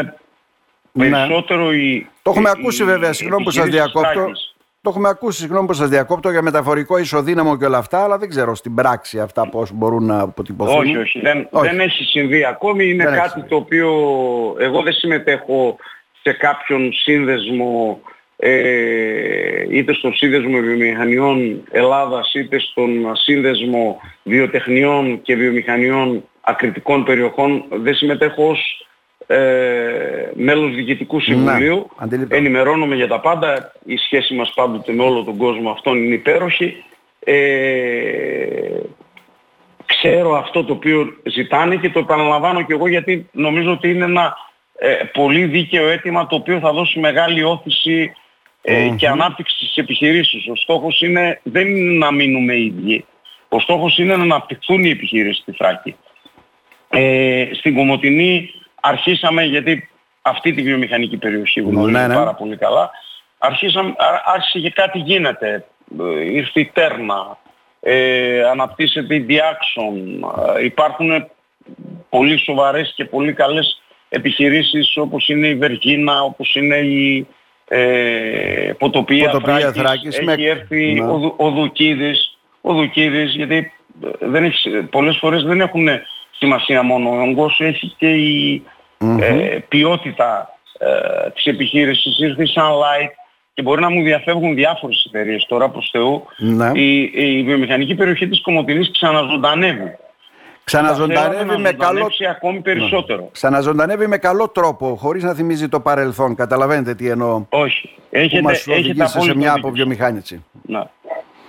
περισσότερο 0.92 1.72
οι 1.72 1.92
Ναι. 1.94 2.06
Το 2.22 2.30
έχουμε 2.30 2.48
οι- 2.48 2.52
ακούσει 2.58 2.84
βέβαια, 2.84 3.10
οι 3.10 3.14
συγγνώμη 3.14 3.44
που 3.44 3.50
σας 3.50 3.64
επιχειρήσεις 3.64 3.92
διακόπτω. 3.92 4.20
Θράκης. 4.20 4.54
Το 4.82 4.90
έχουμε 4.90 5.08
ακούσει, 5.08 5.38
συγγνώμη 5.40 5.66
που 5.66 5.72
σας 5.72 5.88
διακόπτω 5.88 6.30
για 6.30 6.42
μεταφορικό 6.42 6.98
ισοδύναμο 6.98 7.56
και 7.56 7.64
όλα 7.64 7.78
αυτά, 7.78 8.02
αλλά 8.04 8.18
δεν 8.18 8.28
ξέρω 8.28 8.54
στην 8.54 8.74
πράξη 8.74 9.20
αυτά 9.20 9.48
πώς 9.48 9.70
μπορούν 9.72 10.04
να 10.06 10.20
αποτυπωθούν. 10.20 10.78
Όχι, 10.80 10.96
όχι. 10.96 11.20
Δεν, 11.20 11.46
Όχι. 11.50 11.68
δεν 11.68 11.80
έχει 11.80 12.04
συμβεί 12.04 12.44
ακόμη. 12.44 12.84
Είναι 12.88 13.04
Δεν 13.04 13.12
έχει 13.12 13.20
κάτι 13.22 13.32
συμβεί. 13.32 13.48
το 13.48 13.56
οποίο 13.56 13.88
εγώ 14.58 14.82
δεν 14.82 14.92
συμμετέχω 14.92 15.76
σε 16.22 16.32
κάποιον 16.32 16.92
σύνδεσμο 16.92 18.00
ε, 18.36 19.66
είτε 19.70 19.92
στον 19.94 20.14
σύνδεσμο 20.14 20.58
βιομηχανιών 20.58 21.62
Ελλάδας 21.70 22.34
είτε 22.34 22.58
στον 22.58 23.16
σύνδεσμο 23.16 24.00
βιοτεχνιών 24.22 25.22
και 25.22 25.34
βιομηχανιών 25.36 26.24
ακριτικών 26.40 27.04
περιοχών 27.04 27.64
δεν 27.70 27.94
συμμετέχω 27.94 28.48
ως 28.48 28.86
ε, 29.32 30.30
μέλος 30.34 30.74
διοικητικού 30.74 31.20
συμβουλίου 31.20 31.90
αντιληπτό. 31.96 32.36
ενημερώνομαι 32.36 32.94
για 32.94 33.08
τα 33.08 33.20
πάντα 33.20 33.72
η 33.84 33.96
σχέση 33.96 34.34
μας 34.34 34.52
πάντοτε 34.54 34.92
με 34.92 35.02
όλο 35.02 35.24
τον 35.24 35.36
κόσμο 35.36 35.70
αυτόν 35.70 36.04
είναι 36.04 36.14
υπέροχη 36.14 36.84
ε, 37.24 37.34
ξέρω 39.86 40.36
αυτό 40.36 40.64
το 40.64 40.72
οποίο 40.72 41.12
ζητάνε 41.22 41.76
και 41.76 41.90
το 41.90 41.98
επαναλαμβάνω 41.98 42.62
και 42.62 42.72
εγώ 42.72 42.88
γιατί 42.88 43.28
νομίζω 43.32 43.72
ότι 43.72 43.90
είναι 43.90 44.04
ένα 44.04 44.36
ε, 44.78 44.94
πολύ 45.12 45.44
δίκαιο 45.44 45.88
αίτημα 45.88 46.26
το 46.26 46.36
οποίο 46.36 46.58
θα 46.58 46.72
δώσει 46.72 46.98
μεγάλη 46.98 47.42
όθηση 47.42 48.12
ε, 48.62 48.88
και 48.96 49.08
ανάπτυξη 49.08 49.56
στις 49.56 49.76
επιχειρήσεις. 49.76 50.48
Ο 50.48 50.56
στόχος 50.56 51.00
είναι, 51.00 51.40
δεν 51.42 51.66
είναι 51.66 51.98
να 51.98 52.12
μείνουμε 52.12 52.56
ίδιοι. 52.56 53.04
Ο 53.48 53.60
στόχος 53.60 53.98
είναι 53.98 54.16
να 54.16 54.22
αναπτυχθούν 54.22 54.84
οι 54.84 54.90
επιχειρήσεις 54.90 55.42
στη 55.42 55.52
Θράκη. 55.52 55.96
Ε, 56.90 57.48
στην 57.52 57.74
Κομωτινή 57.74 58.50
αρχίσαμε, 58.80 59.42
γιατί 59.44 59.88
αυτή 60.22 60.52
τη 60.52 60.62
βιομηχανική 60.62 61.16
περιοχή 61.16 61.60
γνωρίζω 61.60 61.98
Ναι, 61.98 62.06
ναι. 62.06 62.14
πάρα 62.14 62.34
πολύ 62.34 62.56
καλά, 62.56 62.90
αρχίσαμε, 63.38 63.94
ά- 63.98 64.22
άρχισε 64.34 64.58
και 64.58 64.70
κάτι 64.70 64.98
γίνεται. 64.98 65.64
Ε, 66.00 66.32
Ήρθε 66.32 66.60
η 66.60 66.70
Τέρνα, 66.72 67.38
ε, 67.80 68.42
αναπτύσσεται 68.48 69.14
η 69.14 69.26
Diaxon, 69.28 69.96
ε, 70.58 70.64
υπάρχουν 70.64 71.26
πολύ 72.08 72.38
σοβαρές 72.38 72.92
και 72.96 73.04
πολύ 73.04 73.32
καλές 73.32 73.82
επιχειρήσεις 74.08 74.96
όπως 74.96 75.28
είναι 75.28 75.46
η 75.46 75.54
Βεργίνα, 75.54 76.22
όπως 76.22 76.54
είναι 76.54 76.76
η 76.76 77.26
ε, 77.68 78.72
Ποτοπία, 78.78 79.30
Ποτοπία 79.30 79.54
Θράκης. 79.58 79.80
Θράκης, 79.82 80.16
Έχει 80.16 80.24
με- 80.24 80.34
έρθει 80.38 80.92
ναι. 80.92 81.10
ο, 81.10 81.18
Δου- 81.18 81.34
ο 81.36 81.50
Δουκίδης, 81.50 82.38
ο 82.60 82.72
Δουκίδης, 82.74 83.34
γιατί 83.34 83.72
ε, 84.04 84.26
δεν 84.26 84.44
έχει, 84.44 84.70
πολλές 84.82 85.16
φορές 85.16 85.42
δεν 85.42 85.60
έχουν 85.60 85.88
σημασία 86.40 86.82
μόνο 86.82 87.10
ο 87.10 87.20
όγκος, 87.20 87.60
έχει 87.60 87.94
και 87.98 88.10
η 88.14 88.62
ε, 89.20 89.58
ποιότητα 89.68 90.48
ε, 90.78 91.30
της 91.30 91.44
επιχείρησης. 91.44 92.18
Ήρθε 92.18 92.42
η 92.42 92.52
Sunlight 92.56 93.10
και 93.54 93.62
μπορεί 93.62 93.80
να 93.80 93.90
μου 93.90 94.02
διαφεύγουν 94.02 94.54
διάφορες 94.54 95.04
εταιρείες 95.08 95.46
τώρα 95.48 95.68
προς 95.68 95.88
Θεού. 95.92 96.26
Ναι. 96.38 96.70
Η, 96.74 97.10
η 97.14 97.42
βιομηχανική 97.42 97.94
περιοχή 97.94 98.28
της 98.28 98.40
Κομωτινής 98.42 98.90
ξαναζωντανεύει. 98.90 99.96
Ξαναζωντανεύει 100.64 101.34
Θα 101.34 101.40
θέλαμε 101.40 101.56
με 101.56 101.70
να 101.70 101.72
καλό... 101.72 101.90
ζωντανέψει 101.90 102.26
ακόμη 102.26 102.60
περισσότερο. 102.60 103.28
Ξαναζωντανεύει 103.32 104.06
με 104.06 104.16
καλό 104.16 104.48
τρόπο, 104.48 104.96
χωρίς 105.00 105.22
να 105.22 105.34
θυμίζει 105.34 105.68
το 105.68 105.80
παρελθόν. 105.80 106.34
Καταλαβαίνετε 106.34 106.94
τι 106.94 107.08
εννοώ. 107.08 107.44
Όχι. 107.48 107.88
Που 107.94 108.02
Έχετε, 108.10 108.42
μας 108.42 108.52
έχετε 108.52 108.72
οδηγήσει 108.72 109.08
σε 109.08 109.16
απόλυτο 109.16 109.36
μια 109.38 109.52
δίκιο. 109.52 109.68
αποβιομηχάνηση. 109.68 110.44
Ναι. 110.62 110.80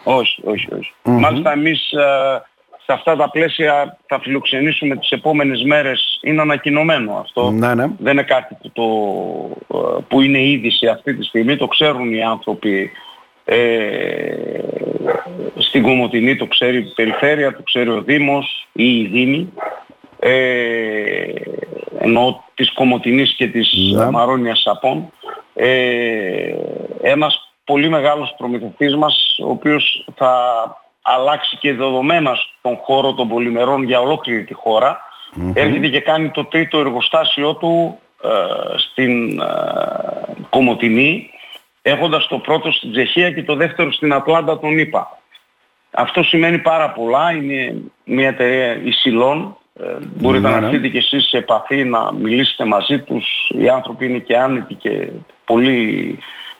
Όχι, 0.04 0.41
όχι, 0.45 0.67
όχι. 0.73 0.91
Μάλιστα 1.04 1.51
εμείς 1.51 1.91
ε, 1.91 2.41
σε 2.86 2.94
αυτά 2.94 3.15
τα 3.15 3.30
πλαίσια 3.30 3.98
θα 4.08 4.20
φιλοξενήσουμε 4.20 4.96
τις 4.96 5.10
επόμενες 5.10 5.63
μέρες. 5.63 6.20
Είναι 6.24 6.41
ανακοινωμένο 6.41 7.17
αυτό. 7.17 7.52
Ναι, 7.52 7.74
ναι. 7.76 7.86
Δεν 8.00 8.13
είναι 8.13 8.24
κάτι 8.24 8.58
που, 8.62 8.72
το, 8.74 9.78
ε, 9.78 10.02
που 10.08 10.22
είναι 10.22 10.44
είδηση 10.44 10.88
αυτή 10.88 11.15
τη 11.15 11.24
στιγμή. 11.24 11.58
Το 11.58 11.67
ξέρουν 11.67 12.13
οι 12.13 12.24
άνθρωποι 12.24 12.91
ε, 13.46 14.60
στην 15.58 15.84
Κομωτινή, 15.84 16.36
το 16.36 16.46
ξέρει 16.46 16.78
η 16.78 16.91
Περιφέρεια, 16.96 17.56
το 17.56 17.62
ξέρει 17.63 17.89
ο 17.89 18.02
Δήμος 18.02 18.67
ή 18.72 18.98
η 19.00 19.08
Δήμη. 19.08 19.54
Ε, 20.20 21.24
ενώ 22.00 22.44
της 22.54 22.74
Κομωτινής 22.74 23.36
και 23.36 23.48
της 23.48 23.74
Ναι. 23.96 24.04
ε, 24.04 24.10
Μαρόνιας 24.10 24.62
Σαπών. 24.62 25.12
Ε, 25.54 26.56
ένας 27.02 27.54
πολύ 27.63 27.89
μεγάλος 27.89 28.34
προμηθευτής 28.38 28.96
μας, 28.96 29.38
ο 29.44 29.50
οποίος 29.50 30.08
θα 30.15 30.34
αλλάξει 31.13 31.58
και 31.58 31.74
δεδομένα 31.74 32.36
στον 32.36 32.76
χώρο 32.76 33.13
των 33.13 33.28
πολυμερών 33.28 33.84
για 33.84 34.00
ολόκληρη 34.00 34.43
τη 34.43 34.54
χώρα. 34.54 35.02
Έρχεται 35.54 35.88
και 35.88 36.00
κάνει 36.00 36.30
το 36.30 36.45
τρίτο 36.45 36.80
εργοστάσιο 36.80 37.56
του 37.56 38.00
ε, 38.24 38.78
στην 38.78 39.39
ε, 39.39 39.45
Κομωτινή, 40.50 41.30
έχοντας 41.82 42.28
το 42.28 42.38
πρώτο 42.38 42.71
στην 42.71 42.91
Τσεχία 42.91 43.32
και 43.32 43.43
το 43.43 43.56
δεύτερο 43.56 43.91
στην 43.91 44.13
Ατλάντα 44.13 44.60
των 44.60 44.78
ΗΠΑ. 44.78 45.19
Αυτό 45.91 46.24
σημαίνει 46.24 46.58
πάρα 46.58 46.91
πολλά. 46.91 47.32
Είναι 47.32 47.76
μια 48.04 48.28
εταιρεία 48.28 48.82
ισυλών. 48.84 49.58
Ε, 49.80 49.95
μπορείτε 50.15 50.47
Ναι, 50.47 50.54
να 50.54 50.60
ναι. 50.60 50.65
έρθετε 50.65 50.88
και 50.88 50.97
εσείς 50.97 51.28
σε 51.28 51.38
επαφή 51.38 51.84
να 51.84 52.13
μιλήσετε 52.13 52.65
μαζί 52.65 53.00
τους. 53.00 53.26
Οι 53.60 53.69
άνθρωποι 53.69 54.06
είναι 54.06 54.17
και 54.17 54.38
άνετοι 54.38 54.74
και 54.74 55.08
πολύ 55.45 56.17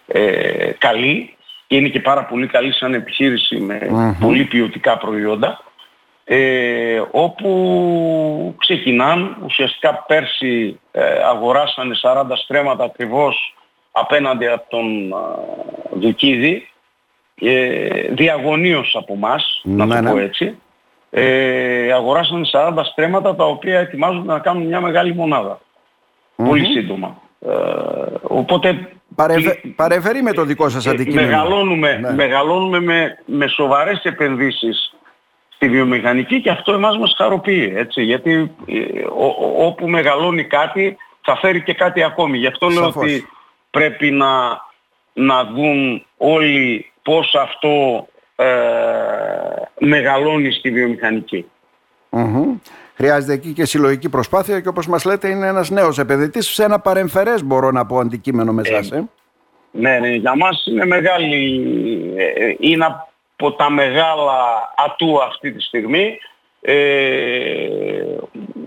ε, 0.08 0.72
καλοί 0.78 1.36
και 1.72 1.78
είναι 1.78 1.90
και 1.90 2.00
πάρα 2.00 2.26
πολύ 2.26 2.48
καλοί 2.48 2.74
σαν 2.74 2.94
επιχείρηση 2.94 3.56
με 3.56 3.80
πολύ 4.20 4.44
ποιοτικά 4.44 4.98
προϊόντα. 4.98 5.64
Ε, 6.24 7.02
όπου 7.12 8.56
ξεκινάν, 8.58 9.38
ουσιαστικά 9.46 10.04
πέρσι 10.08 10.80
ε, 10.92 11.02
αγοράσανε 11.04 11.96
40 12.02 12.24
στρέμματα 12.44 12.84
ακριβώς 12.84 13.56
απέναντι 13.92 14.48
από 14.48 14.70
τον 14.70 15.14
α, 15.14 15.18
Δουκίδη 15.94 16.68
ε, 17.42 18.02
διαγωνίως 18.10 18.96
από 19.00 19.16
μας, 19.16 19.62
να 19.64 19.86
Ναι, 19.86 19.96
το 19.96 20.02
ναι. 20.02 20.12
πω 20.12 20.18
έτσι. 20.18 20.58
Ε, 21.10 21.92
αγοράσανε 21.92 22.48
40 22.52 22.74
στρέμματα 22.92 23.36
τα 23.36 23.46
οποία 23.46 23.80
ετοιμάζονται 23.80 24.32
να 24.32 24.40
κάνουν 24.40 24.66
μια 24.66 24.82
μεγάλη 24.82 25.16
μονάδα. 25.16 25.60
Πολύ 26.36 26.66
σύντομα. 26.66 27.22
Ε, 27.40 27.50
οπότε 28.22 28.90
Παρεμφε... 29.16 29.50
πλη- 29.62 29.74
Παρεμφερεί 29.76 30.22
με 30.22 30.32
το 30.34 30.44
δικό 30.46 30.70
σας 30.70 30.86
ε, 30.86 30.90
αντικείμενο. 30.90 31.28
Μεγαλώνουμε, 31.28 31.98
Ναι. 32.02 32.14
μεγαλώνουμε 32.14 32.80
με, 32.80 33.18
με 33.26 33.48
σοβαρές 33.48 34.02
επενδύσεις 34.04 34.94
στη 35.56 35.70
βιομηχανική 35.70 36.42
και 36.42 36.50
αυτό 36.50 36.74
εμάς 36.74 36.98
μας 36.98 37.14
χαροποιεί. 37.18 37.74
Έτσι, 37.76 38.04
γιατί 38.04 38.52
ε, 38.66 39.02
ο- 39.18 39.26
ο- 39.26 39.66
όπου 39.66 39.88
μεγαλώνει 39.90 40.44
κάτι 40.44 40.98
θα 41.22 41.36
φέρει 41.38 41.64
και 41.64 41.74
κάτι 41.74 42.04
ακόμη. 42.04 42.38
Γι' 42.38 42.48
αυτό 42.48 42.68
λέω 42.68 42.84
Σαφώς. 42.84 43.04
ότι 43.04 43.28
πρέπει 43.72 44.12
να, 44.12 44.30
να 45.14 45.44
δουν 45.46 46.06
όλοι 46.18 46.92
πώς 47.02 47.36
αυτό 47.36 48.08
ε, 48.36 48.46
μεγαλώνει 49.80 50.52
στη 50.52 50.72
βιομηχανική. 50.72 51.46
Μμμ. 52.10 52.58
Χρειάζεται 53.02 53.34
εκεί 53.34 53.54
και 53.54 53.66
συλλογική 53.66 54.10
προσπάθεια 54.10 54.60
και 54.60 54.68
όπως 54.68 54.88
μας 54.88 55.06
λέτε 55.06 55.30
είναι 55.30 55.48
ένας 55.48 55.70
νέος 55.70 56.00
επενδυτής 56.00 56.48
σε 56.48 56.64
ένα 56.64 56.80
παρεμφερές 56.80 57.44
μπορώ 57.44 57.72
να 57.72 57.86
πω 57.86 58.00
αντικείμενο 58.00 58.52
με 58.52 58.62
εσάς. 58.66 58.92
Ε. 58.92 59.10
Ναι, 59.72 60.00
ναι, 60.00 60.08
για 60.08 60.36
μας 60.36 60.66
είναι 60.66 60.86
μεγάλη, 60.86 61.34
ε, 62.18 62.54
είναι 62.60 62.86
από 62.86 63.52
τα 63.52 63.70
μεγάλα 63.70 64.34
ατού 64.86 65.22
αυτή 65.22 65.52
τη 65.52 65.62
στιγμή. 65.62 66.18
Ε, 66.62 66.76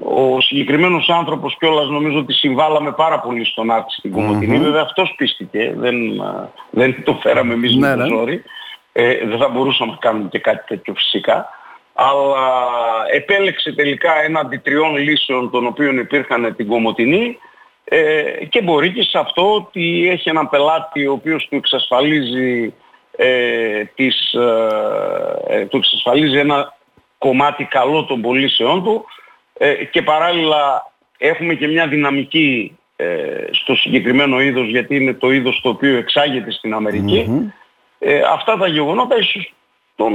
ο 0.05 0.41
συγκεκριμένος 0.41 1.09
άνθρωπος 1.09 1.57
κιόλας 1.59 1.89
νομίζω 1.89 2.19
ότι 2.19 2.33
συμβάλαμε 2.33 2.93
πάρα 2.93 3.21
πολύ 3.21 3.45
στον 3.45 3.71
Άρτη 3.71 3.93
στην 3.93 4.13
Κομωτινή. 4.13 4.59
Βέβαια 4.59 4.83
αυτός 4.83 5.15
πίστηκε, 5.17 5.75
δεν, 5.77 5.97
δεν 6.71 7.03
το 7.05 7.19
φέραμε 7.23 7.53
εμείς 7.53 7.75
ναι, 7.77 7.89
με 7.89 7.95
το 7.95 8.03
ναι. 8.03 8.09
ζόρι. 8.09 8.43
Ε, 8.93 9.27
δεν 9.27 9.39
θα 9.39 9.49
μπορούσαμε 9.49 9.91
να 9.91 9.97
κάνουμε 9.97 10.29
και 10.29 10.39
κάτι 10.39 10.67
τέτοιο 10.67 10.95
φυσικά. 10.95 11.49
Αλλά 11.95 12.37
επέλεξε 13.13 13.73
τελικά 13.73 14.23
έναντι 14.23 14.57
τριών 14.57 14.97
λύσεων 14.97 15.51
των 15.51 15.67
οποίων 15.67 15.99
υπήρχαν 15.99 16.55
την 16.57 16.67
Κομωτινή 16.67 17.39
ε, 17.85 18.23
και 18.49 18.63
μπορεί 18.63 18.93
και 18.93 19.03
σε 19.03 19.19
αυτό 19.19 19.55
ότι 19.55 20.09
έχει 20.09 20.29
έναν 20.29 20.49
πελάτη 20.49 21.07
ο 21.07 21.13
οποίος 21.13 21.47
του 21.51 21.57
εξασφαλίζει, 21.57 22.75
ε, 23.17 23.85
τις, 23.85 24.33
ε, 25.49 25.65
του 25.65 25.77
εξασφαλίζει 25.77 26.39
ένα 26.39 26.75
κομμάτι 27.19 27.65
καλό 27.65 28.05
των 28.05 28.21
πωλήσεών 28.21 28.85
του 28.85 29.05
ε, 29.59 29.85
και 29.85 30.03
παράλληλα 30.03 30.93
έχουμε 31.19 31.55
και 31.55 31.67
μια 31.67 31.87
δυναμική 31.87 32.79
ε, 32.97 33.07
στο 33.51 33.75
συγκεκριμένο 33.75 34.41
είδος 34.41 34.69
γιατί 34.69 34.97
είναι 34.97 35.13
το 35.13 35.31
είδος 35.31 35.61
το 35.63 35.69
οποίο 35.69 35.97
εξάγεται 35.97 36.51
στην 36.51 36.75
αμερικη 36.75 37.53
ε, 37.99 38.21
αυτά 38.33 38.57
τα 38.57 38.67
γεγονότα 38.67 39.17
ίσως 39.19 39.53
τον 39.97 40.13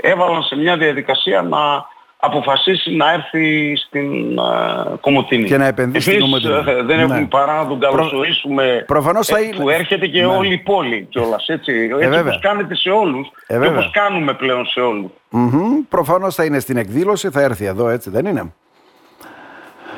έβαλαν 0.00 0.42
σε 0.42 0.56
μια 0.56 0.76
διαδικασία 0.76 1.42
να 1.42 1.90
αποφασίσει 2.24 2.96
να 2.96 3.12
έρθει 3.12 3.76
στην 3.76 4.38
uh, 4.38 4.98
Κομωτινή. 5.00 5.44
Και 5.44 5.56
να 5.56 5.66
επενδύσει 5.66 6.08
στην 6.08 6.20
Κομωτινή. 6.20 6.54
Ε, 6.54 6.62
δεν 6.62 6.96
ναι. 6.96 7.02
έχουμε 7.02 7.26
παρά 7.30 7.62
να 7.62 7.68
τον 7.68 7.80
καλωσορίσουμε 7.80 8.84
Προ... 8.86 9.02
θα 9.02 9.38
ε, 9.38 9.50
που 9.60 9.68
έρχεται 9.68 10.06
και 10.06 10.20
ναι. 10.20 10.26
όλη 10.26 10.52
η 10.52 10.58
πόλη 10.58 11.06
κιόλας, 11.10 11.48
έτσι. 11.48 11.72
Ε, 12.00 12.06
έτσι 12.06 12.18
όπως 12.20 12.38
κάνετε 12.40 12.74
σε 12.74 12.90
όλους 12.90 13.30
ε, 13.46 13.58
και 13.58 13.66
όπως 13.66 13.90
κάνουμε 13.90 14.34
πλέον 14.34 14.66
σε 14.66 14.80
όλους. 14.80 15.10
Mm-hmm. 15.32 15.84
Προφανώς 15.88 16.34
θα 16.34 16.44
είναι 16.44 16.58
στην 16.58 16.76
εκδήλωση, 16.76 17.30
θα 17.30 17.40
έρθει 17.40 17.64
εδώ, 17.64 17.88
έτσι 17.88 18.10
δεν 18.10 18.26
είναι; 18.26 18.52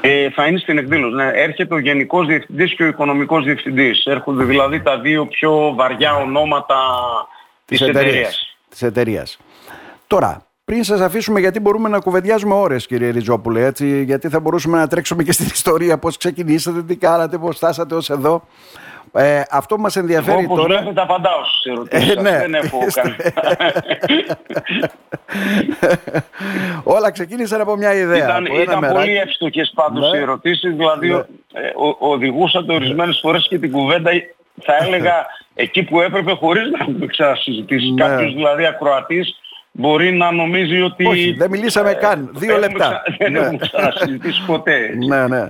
Ε, 0.00 0.30
θα 0.30 0.46
είναι 0.46 0.58
στην 0.58 0.78
εκδήλωση. 0.78 1.14
Ναι. 1.14 1.30
Έρχεται 1.34 1.74
ο 1.74 1.78
Γενικός 1.78 2.26
Διευθυντής 2.26 2.74
και 2.74 2.82
ο 2.82 2.86
Οικονομικός 2.86 3.44
Διευθυντής. 3.44 4.04
Έρχονται 4.04 4.44
δηλαδή 4.44 4.80
τα 4.82 4.98
δύο 4.98 5.26
πιο 5.26 5.72
βαριά 5.76 6.14
ονόματα 6.14 6.76
της, 7.64 7.78
της 7.78 7.88
εταιρείας. 7.88 8.56
Της 8.68 8.82
εταιρείας. 8.82 9.38
Τώρα, 10.06 10.46
πριν 10.64 10.84
σας 10.84 11.00
αφήσουμε 11.00 11.40
γιατί 11.40 11.60
μπορούμε 11.60 11.88
να 11.88 11.98
κουβεντιάζουμε 11.98 12.54
ώρες 12.54 12.86
κύριε 12.86 13.10
Ριζόπουλε 13.10 13.64
έτσι, 13.64 14.04
γιατί 14.04 14.28
θα 14.28 14.40
μπορούσαμε 14.40 14.78
να 14.78 14.88
τρέξουμε 14.88 15.22
και 15.22 15.32
στην 15.32 15.46
ιστορία 15.46 15.98
πώς 15.98 16.16
ξεκινήσατε, 16.16 16.82
τι 16.82 16.96
κάνατε, 16.96 17.38
πώς 17.38 17.56
φτάσατε 17.56 17.94
ως 17.94 18.10
εδώ. 18.10 18.42
Ε, 19.16 19.42
αυτό 19.50 19.74
που 19.74 19.80
μας 19.80 19.96
ενδιαφέρει 19.96 20.42
Εγώ, 20.42 20.56
τώρα... 20.56 20.78
βλέπετε 20.78 21.00
απαντάω 21.00 21.44
στις 21.44 21.72
ερωτήσεις 21.72 22.14
ε, 22.14 22.20
ναι. 22.20 22.38
δεν 22.38 22.54
έχω 22.54 22.78
κάνει. 23.00 23.16
Όλα 26.96 27.10
ξεκίνησαν 27.10 27.60
από 27.60 27.76
μια 27.76 27.94
ιδέα. 27.94 28.24
Ήταν, 28.24 28.46
από 28.46 28.60
ήταν 28.60 28.92
πολύ 28.92 29.16
εύστοχες 29.16 29.72
πάντως 29.74 30.10
ναι. 30.10 30.18
οι 30.18 30.20
ερωτήσεις, 30.20 30.74
δηλαδή 30.74 31.08
ναι. 31.08 31.16
ε, 31.52 31.72
οδηγούσατε 31.98 32.74
ορισμένες 32.74 33.18
φορές 33.22 33.46
και 33.48 33.58
την 33.58 33.72
κουβέντα 33.72 34.10
θα 34.62 34.76
έλεγα 34.84 35.26
εκεί 35.54 35.82
που 35.82 36.00
έπρεπε 36.00 36.32
χωρίς 36.32 36.70
να 36.70 36.78
έχουμε 36.80 37.06
ξανασυζητήσεις. 37.06 37.90
Ναι. 37.90 38.04
Κάποιος 38.04 38.34
δηλαδή 38.34 38.66
ακροατής 38.66 39.38
μπορεί 39.70 40.12
να 40.12 40.32
νομίζει 40.32 40.80
ότι... 40.80 41.06
Όχι, 41.06 41.32
δεν 41.32 41.50
μιλήσαμε 41.50 41.90
ε, 41.90 41.94
καν. 41.94 42.30
Δύο 42.34 42.58
λεπτά. 42.58 43.02
Δεν 43.18 43.32
ναι. 43.32 43.38
έχουμε 43.38 43.58
ξανασυζητήσει 43.58 44.42
ποτέ. 44.46 44.78
ναι, 45.08 45.26
ναι. 45.28 45.46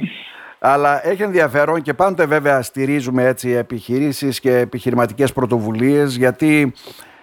Αλλά 0.67 1.09
έχει 1.09 1.23
ενδιαφέρον 1.23 1.83
και 1.83 1.95
πάντοτε 1.95 2.27
βέβαια 2.27 2.63
στηρίζουμε 2.63 3.25
έτσι 3.25 3.51
επιχειρήσεις 3.51 4.41
και 4.41 4.57
επιχειρηματικές 4.57 5.33
πρωτοβουλίες 5.33 6.17
γιατί 6.17 6.73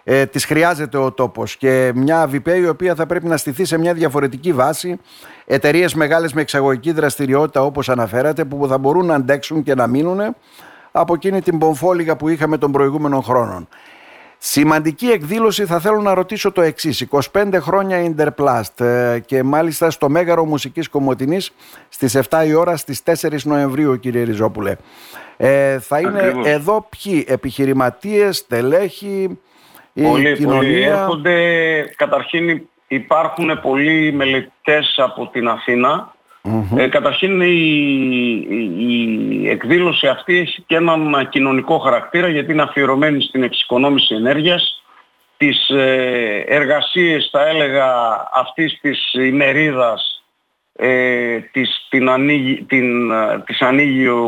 ε, 0.03 0.25
τις 0.25 0.45
χρειάζεται 0.45 0.97
ο 0.97 1.11
τόπος 1.11 1.55
και 1.55 1.91
μια 1.95 2.27
ΒΠΕ 2.27 2.55
η 2.55 2.67
οποία 2.67 2.95
θα 2.95 3.05
πρέπει 3.05 3.27
να 3.27 3.37
στηθεί 3.37 3.65
σε 3.65 3.77
μια 3.77 3.93
διαφορετική 3.93 4.53
βάση 4.53 4.99
εταιρείες 5.45 5.93
μεγάλες 5.93 6.33
με 6.33 6.41
εξαγωγική 6.41 6.91
δραστηριότητα 6.91 7.63
όπως 7.63 7.89
αναφέρατε 7.89 8.45
που 8.45 8.67
θα 8.67 8.77
μπορούν 8.77 9.05
να 9.05 9.15
αντέξουν 9.15 9.63
και 9.63 9.75
να 9.75 9.87
μείνουν 9.87 10.35
από 10.91 11.13
εκείνη 11.13 11.41
την 11.41 11.57
πομφόλιγα 11.57 12.15
που 12.15 12.29
είχαμε 12.29 12.57
των 12.57 12.71
προηγούμενων 12.71 13.23
χρόνων. 13.23 13.67
Σημαντική 14.43 15.07
εκδήλωση 15.07 15.65
θα 15.65 15.79
θέλω 15.79 16.01
να 16.01 16.13
ρωτήσω 16.13 16.51
το 16.51 16.61
εξής. 16.61 17.07
25 17.33 17.49
χρόνια 17.53 18.13
Interplast 18.15 18.85
ε, 18.85 19.19
και 19.25 19.43
μάλιστα 19.43 19.91
στο 19.91 20.09
Μέγαρο 20.09 20.45
Μουσικής 20.45 20.89
Κομωτινής 20.89 21.51
στις 21.89 22.19
7 22.29 22.43
η 22.47 22.53
ώρα 22.53 22.77
στις 22.77 23.03
4 23.21 23.41
Νοεμβρίου 23.43 23.99
κύριε 23.99 24.23
Ριζόπουλε. 24.23 24.75
Ε, 25.37 25.79
θα 25.79 25.99
είναι 25.99 26.33
εδώ 26.43 26.87
ποιοι 26.89 27.25
επιχειρηματίες, 27.27 28.47
τελέχη, 28.47 29.39
η 29.93 30.03
πολύ, 30.03 30.35
κοινωνία; 30.35 30.59
Πολύ. 30.59 30.83
Έρχονται, 30.83 31.83
καταρχήν 31.95 32.61
υπάρχουν 32.87 33.59
πολλοί 33.61 34.11
μελετητές 34.13 34.93
από 34.97 35.27
την 35.27 35.47
Αθήνα 35.47 36.13
ε, 36.75 36.87
καταρχήν 36.87 37.41
η, 37.41 37.55
η, 38.77 39.49
εκδήλωση 39.49 40.07
αυτή 40.07 40.37
έχει 40.37 40.63
και 40.67 40.75
έναν 40.75 41.27
κοινωνικό 41.29 41.77
χαρακτήρα 41.77 42.27
γιατί 42.27 42.51
είναι 42.51 42.61
αφιερωμένη 42.61 43.21
στην 43.21 43.43
εξοικονόμηση 43.43 44.15
ενέργειας, 44.15 44.83
τις 45.37 45.69
ε, 45.69 46.43
εργασίες 46.47 47.29
θα 47.31 47.47
έλεγα 47.47 47.85
αυτής 48.33 48.79
της 48.81 49.13
ημερίδας 49.13 50.23
ε, 50.75 51.39
της, 51.39 51.87
την 51.89 52.09
ανοίγει, 52.09 52.63
την, 52.63 53.11
ε, 53.11 53.43
της 53.45 53.61
ανοίγει 53.61 54.07
ο 54.07 54.25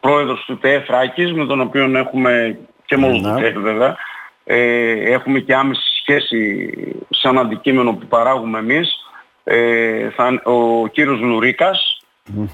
πρόεδρος 0.00 0.44
του 0.46 0.58
ΤΕΕ 0.58 0.80
Φράκης 0.80 1.32
με 1.32 1.46
τον 1.46 1.60
οποίο 1.60 1.96
έχουμε 1.96 2.58
και 2.84 2.96
μόνο 2.96 3.12
τους 3.12 3.40
ΤΕΕ 3.40 3.50
βέβαια. 3.50 3.96
Ε, 4.44 5.12
έχουμε 5.12 5.38
και 5.38 5.54
άμεση 5.54 5.80
σχέση 6.00 6.70
σαν 7.10 7.38
αντικείμενο 7.38 7.92
που 7.92 8.06
παράγουμε 8.06 8.58
εμείς 8.58 9.09
ε, 9.44 10.10
θα, 10.10 10.40
ο 10.44 10.86
κύριος 10.86 11.18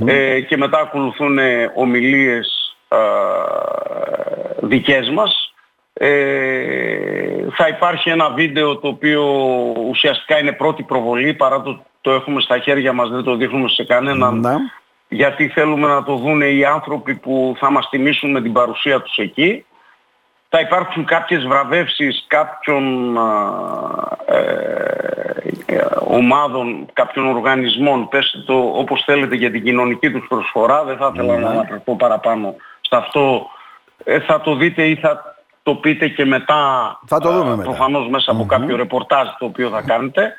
ε, 0.04 0.40
και 0.40 0.56
μετά 0.56 0.78
ακολουθούν 0.78 1.38
ομιλίες 1.74 2.76
ε, 2.88 2.96
δικές 4.66 5.10
μας. 5.10 5.54
Ε, 5.92 7.46
θα 7.56 7.68
υπάρχει 7.68 8.10
ένα 8.10 8.30
βίντεο 8.30 8.76
το 8.76 8.88
οποίο 8.88 9.22
ουσιαστικά 9.88 10.38
είναι 10.38 10.52
πρώτη 10.52 10.82
προβολή 10.82 11.34
παρά 11.34 11.62
το, 11.62 11.84
το 12.00 12.10
έχουμε 12.10 12.40
στα 12.40 12.58
χέρια 12.58 12.92
μας, 12.92 13.08
δεν 13.08 13.22
το 13.22 13.36
δείχνουμε 13.36 13.68
σε 13.68 13.84
κανέναν 13.84 14.40
ναι. 14.40 14.54
γιατί 15.08 15.48
θέλουμε 15.48 15.86
να 15.86 16.02
το 16.02 16.16
δουν 16.16 16.40
οι 16.40 16.64
άνθρωποι 16.64 17.14
που 17.14 17.54
θα 17.58 17.70
μας 17.70 17.88
τιμήσουν 17.88 18.30
με 18.30 18.42
την 18.42 18.52
παρουσία 18.52 19.00
τους 19.00 19.16
εκεί 19.16 19.64
θα 20.56 20.64
υπάρξουν 20.64 21.04
κάποιες 21.04 21.46
βραβεύσεις 21.46 22.24
κάποιων 22.26 23.16
ε, 24.26 24.40
ε, 25.66 25.86
ομάδων, 26.08 26.86
κάποιων 26.92 27.26
οργανισμών, 27.26 28.08
πέστε 28.08 28.38
το 28.38 28.54
όπως 28.54 29.02
θέλετε 29.04 29.34
για 29.34 29.50
την 29.50 29.64
κοινωνική 29.64 30.10
τους 30.10 30.26
προσφορά, 30.28 30.84
δεν 30.84 30.96
θα 30.96 31.10
ήθελα 31.14 31.38
να 31.38 31.48
αναφερθώ 31.48 31.94
παραπάνω 31.96 32.54
σε 32.80 32.96
αυτό. 32.96 33.46
Ε, 34.04 34.20
θα 34.20 34.40
το 34.40 34.54
δείτε 34.54 34.82
ή 34.82 34.94
θα 34.96 35.36
το 35.62 35.74
πείτε 35.74 36.08
και 36.08 36.24
μετά, 36.24 36.60
θα 37.06 37.20
το 37.20 37.32
δούμε 37.32 37.62
προφανώς 37.62 38.08
μέσα 38.08 38.30
από 38.30 38.46
κάποιο 38.46 38.76
ρεπορτάζ 38.76 39.28
το 39.38 39.44
οποίο 39.44 39.70
θα 39.70 39.82
κάνετε. 39.82 40.34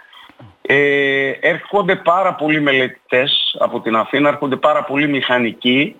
Ε, 0.61 1.29
έρχονται 1.39 1.95
πάρα 1.95 2.33
πολλοί 2.33 2.61
μελετητές 2.61 3.57
από 3.59 3.79
την 3.79 3.95
Αθήνα, 3.95 4.29
έρχονται 4.29 4.55
πάρα 4.55 4.83
πολλοί 4.83 5.07
μηχανικοί, 5.07 5.95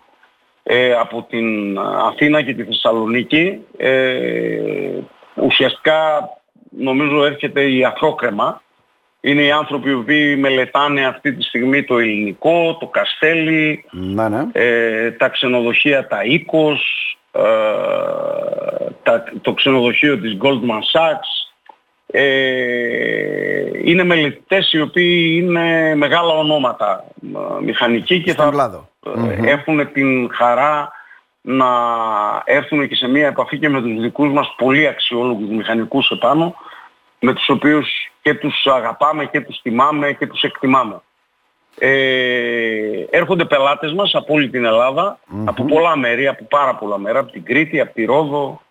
ε, 0.69 0.93
από 0.93 1.25
την 1.29 1.77
Αθήνα 1.79 2.41
και 2.41 2.53
τη 2.53 2.63
Θεσσαλονίκη. 2.63 3.65
Ε, 3.77 4.99
ουσιαστικά 5.35 6.29
νομίζω 6.69 7.25
έρχεται 7.25 7.69
η 7.71 7.83
αφρόκρεμα. 7.83 8.61
Είναι 9.21 9.41
οι 9.41 9.51
άνθρωποι 9.51 9.89
οι 9.89 9.93
οποίοι 9.93 10.35
μελετάνε 10.39 11.05
αυτή 11.05 11.33
τη 11.33 11.43
στιγμή 11.43 11.83
το 11.83 11.97
ελληνικό, 11.97 12.77
το 12.79 12.87
καστέλι, 12.87 13.85
ναι, 13.91 14.29
ναι. 14.29 14.47
Ε, 14.51 15.11
τα 15.11 15.29
ξενοδοχεία 15.29 16.07
τα 16.07 16.23
οίκος, 16.23 16.81
ε, 17.31 17.41
τα, 19.03 19.23
το 19.41 19.53
ξενοδοχείο 19.53 20.19
της 20.19 20.37
Goldman 20.41 20.99
Sachs. 20.99 21.51
Ε, 22.11 23.69
είναι 23.83 24.03
μελετητές 24.03 24.73
οι 24.73 24.81
οποίοι 24.81 25.39
είναι 25.41 25.95
μεγάλα 25.95 26.33
ονόματα 26.33 27.03
μηχανικοί 27.61 28.21
και 28.21 28.33
θα, 28.33 28.49
κλάδο 28.49 28.89
mm 29.15 29.45
έχουν 29.45 29.91
την 29.91 30.33
χαρά 30.33 30.91
να 31.41 31.67
έρθουν 32.45 32.87
και 32.87 32.95
σε 32.95 33.07
μια 33.07 33.27
επαφή 33.27 33.59
και 33.59 33.69
με 33.69 33.81
τους 33.81 34.01
δικούς 34.01 34.31
μας 34.31 34.55
πολύ 34.57 34.87
αξιόλογους 34.87 35.49
μηχανικούς 35.49 36.09
επάνω 36.09 36.55
με 37.19 37.33
τους 37.33 37.49
οποίους 37.49 37.87
και 38.21 38.33
τους 38.33 38.65
αγαπάμε 38.65 39.25
και 39.25 39.41
τους 39.41 39.61
τιμάμε 39.61 40.13
και 40.13 40.27
τους 40.27 40.41
εκτιμάμε. 40.41 41.01
Ε, 41.79 43.05
έρχονται 43.09 43.45
πελάτες 43.45 43.93
μας 43.93 44.15
από 44.15 44.33
όλη 44.33 44.49
την 44.49 44.65
ελλαδα 44.65 45.19
από 45.45 45.63
πολλά 45.63 45.95
μέρη, 45.95 46.27
από 46.27 46.43
πάρα 46.43 46.75
πολλά 46.75 46.97
μέρη, 46.97 47.17
από 47.17 47.31
την 47.31 47.43
Κρήτη, 47.43 47.79
από 47.79 47.93
τη 47.93 48.05
Ρόδο, 48.05 48.61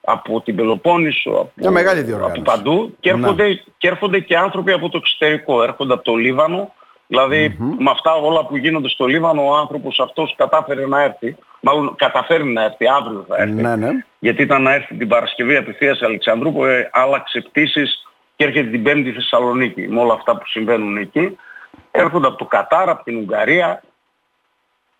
από 0.00 0.40
την 0.40 0.56
Πελοπόννησο, 0.56 1.30
από, 1.30 1.70
μεγάλη 1.70 2.14
από 2.14 2.40
παντού. 2.40 2.96
Και 3.00 3.10
έρχονται, 3.10 3.62
και 3.78 3.88
έρχονται 3.88 4.20
και 4.20 4.36
άνθρωποι 4.36 4.72
από 4.72 4.88
το 4.88 4.96
εξωτερικό. 4.96 5.62
Έρχονται 5.62 5.92
από 5.92 6.02
το 6.02 6.14
Λίβανο, 6.14 6.74
δηλαδη 7.06 7.56
με 7.58 7.90
αυτά 7.90 8.14
όλα 8.14 8.46
που 8.46 8.56
γίνονται 8.56 8.88
στο 8.88 9.06
Λίβανο 9.06 9.48
ο 9.48 9.56
άνθρωπος 9.56 10.00
αυτός 10.00 10.34
κατάφερε 10.36 10.86
να 10.86 11.02
έρθει, 11.02 11.36
μάλλον 11.60 11.94
καταφέρει 11.96 12.44
να 12.44 12.62
έρθει, 12.62 12.86
αύριο 12.88 13.24
θα 13.28 13.36
έρθει. 13.36 13.62
Ναι, 13.62 13.76
ναι. 13.76 13.90
Γιατί 14.18 14.42
ήταν 14.42 14.62
να 14.62 14.74
έρθει 14.74 14.94
την 14.94 15.08
Παρασκευή 15.08 15.56
απευθείας 15.56 16.02
Αλεξανδρού 16.02 16.52
που 16.52 16.64
ε, 16.64 16.90
άλλαξε 16.92 17.40
πτήσεις 17.40 18.06
και 18.36 18.44
έρχεται 18.44 18.70
την 18.70 18.82
Πέμπτη 18.82 19.12
Θεσσαλονίκη 19.12 19.88
με 19.88 20.00
όλα 20.00 20.12
αυτά 20.12 20.36
που 20.36 20.46
συμβαίνουν 20.46 20.96
εκεί. 20.96 21.36
Έρχονται 21.90 22.26
από 22.26 22.36
το 22.36 22.44
Κατάρ, 22.44 22.88
από 22.88 23.04
την 23.04 23.16
Ουγγαρία, 23.16 23.82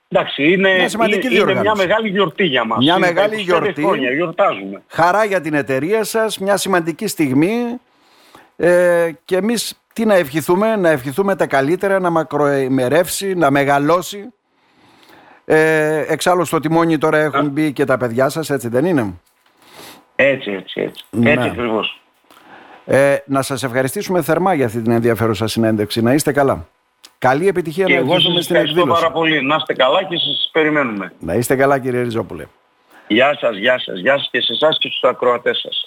Εντάξει, 0.08 0.52
είναι 0.52 0.68
Μια 0.68 0.78
είναι, 0.78 0.88
σημαντική 0.88 1.26
είναι 1.26 1.34
μια 1.34 1.44
διοργάνωση. 1.44 1.86
μεγάλη 1.86 2.08
γιορτή 2.08 2.44
για 2.44 2.64
μας. 2.64 2.78
Μια 2.78 2.96
Είναι 2.96 3.06
τα 3.06 3.12
μεγάλη 3.12 3.34
25 3.34 3.44
γιορτή. 3.44 3.82
Χρόνια, 3.82 4.12
γιορτάζουμε. 4.12 4.82
Χαρά 4.88 5.24
για 5.24 5.40
την 5.40 5.54
εταιρεία 5.54 6.04
σας, 6.04 6.38
μια 6.38 6.56
σημαντική 6.56 7.06
στιγμή 7.06 7.80
ε, 8.56 9.10
και 9.24 9.36
εμείς 9.36 9.80
τι 9.92 10.04
να 10.04 10.14
ευχηθούμε, 10.14 10.76
να 10.76 10.88
ευχηθούμε 10.88 11.36
τα 11.36 11.46
καλύτερα, 11.46 11.98
να 12.00 12.10
μακροημερεύσει, 12.10 13.34
να 13.34 13.50
μεγαλώσει. 13.50 14.32
Ε, 15.44 16.04
εξάλλου 16.08 16.44
στο 16.44 16.60
τιμόνι 16.60 16.98
τώρα 16.98 17.18
έχουν 17.18 17.48
μπει 17.48 17.72
και 17.72 17.84
τα 17.84 17.96
παιδιά 17.96 18.28
σας, 18.28 18.50
έτσι 18.50 18.68
δεν 18.68 18.84
είναι; 18.84 19.14
Έτσι, 20.16 20.50
έτσι, 20.50 20.80
έτσι. 20.80 21.04
Ναι. 21.10 21.30
Έτσι 21.30 21.48
ακριβώς. 21.48 22.00
Ε, 22.84 23.16
να 23.26 23.42
σας 23.42 23.62
ευχαριστήσουμε 23.62 24.22
θερμά 24.22 24.54
για 24.54 24.66
αυτή 24.66 24.82
την 24.82 24.92
ενδιαφέρουσα 24.92 25.46
συνέντευξη. 25.46 26.02
Να 26.02 26.12
είστε 26.12 26.32
καλά. 26.32 26.68
Καλή 27.18 27.48
επιτυχία 27.48 27.84
Και 27.84 27.92
να 27.92 27.98
εγώ 27.98 28.06
σας 28.06 28.16
ευχηθούμε 28.16 28.42
στην 28.42 28.54
ευχαριστώ 28.54 28.80
εκδήλωση. 28.80 29.02
πάρα 29.02 29.14
πολύ. 29.14 29.42
Να 29.46 29.54
είστε 29.56 29.74
καλά 29.74 30.02
και 30.04 30.16
σας 30.16 30.48
περιμένουμε. 30.52 31.12
Να 31.18 31.34
είστε 31.34 31.56
καλά 31.56 31.78
κύριε 31.78 32.02
Ριζόπουλε. 32.02 32.46
Γεια 33.08 33.36
σας, 33.40 33.56
γεια 33.56 33.78
σας, 33.78 33.98
γεια 33.98 34.18
σας 34.18 34.28
και 34.30 34.40
σε 34.40 34.52
εσάς 34.52 34.78
και 34.78 34.88
στους 34.88 35.10
ακροατές 35.10 35.58
σας. 35.58 35.84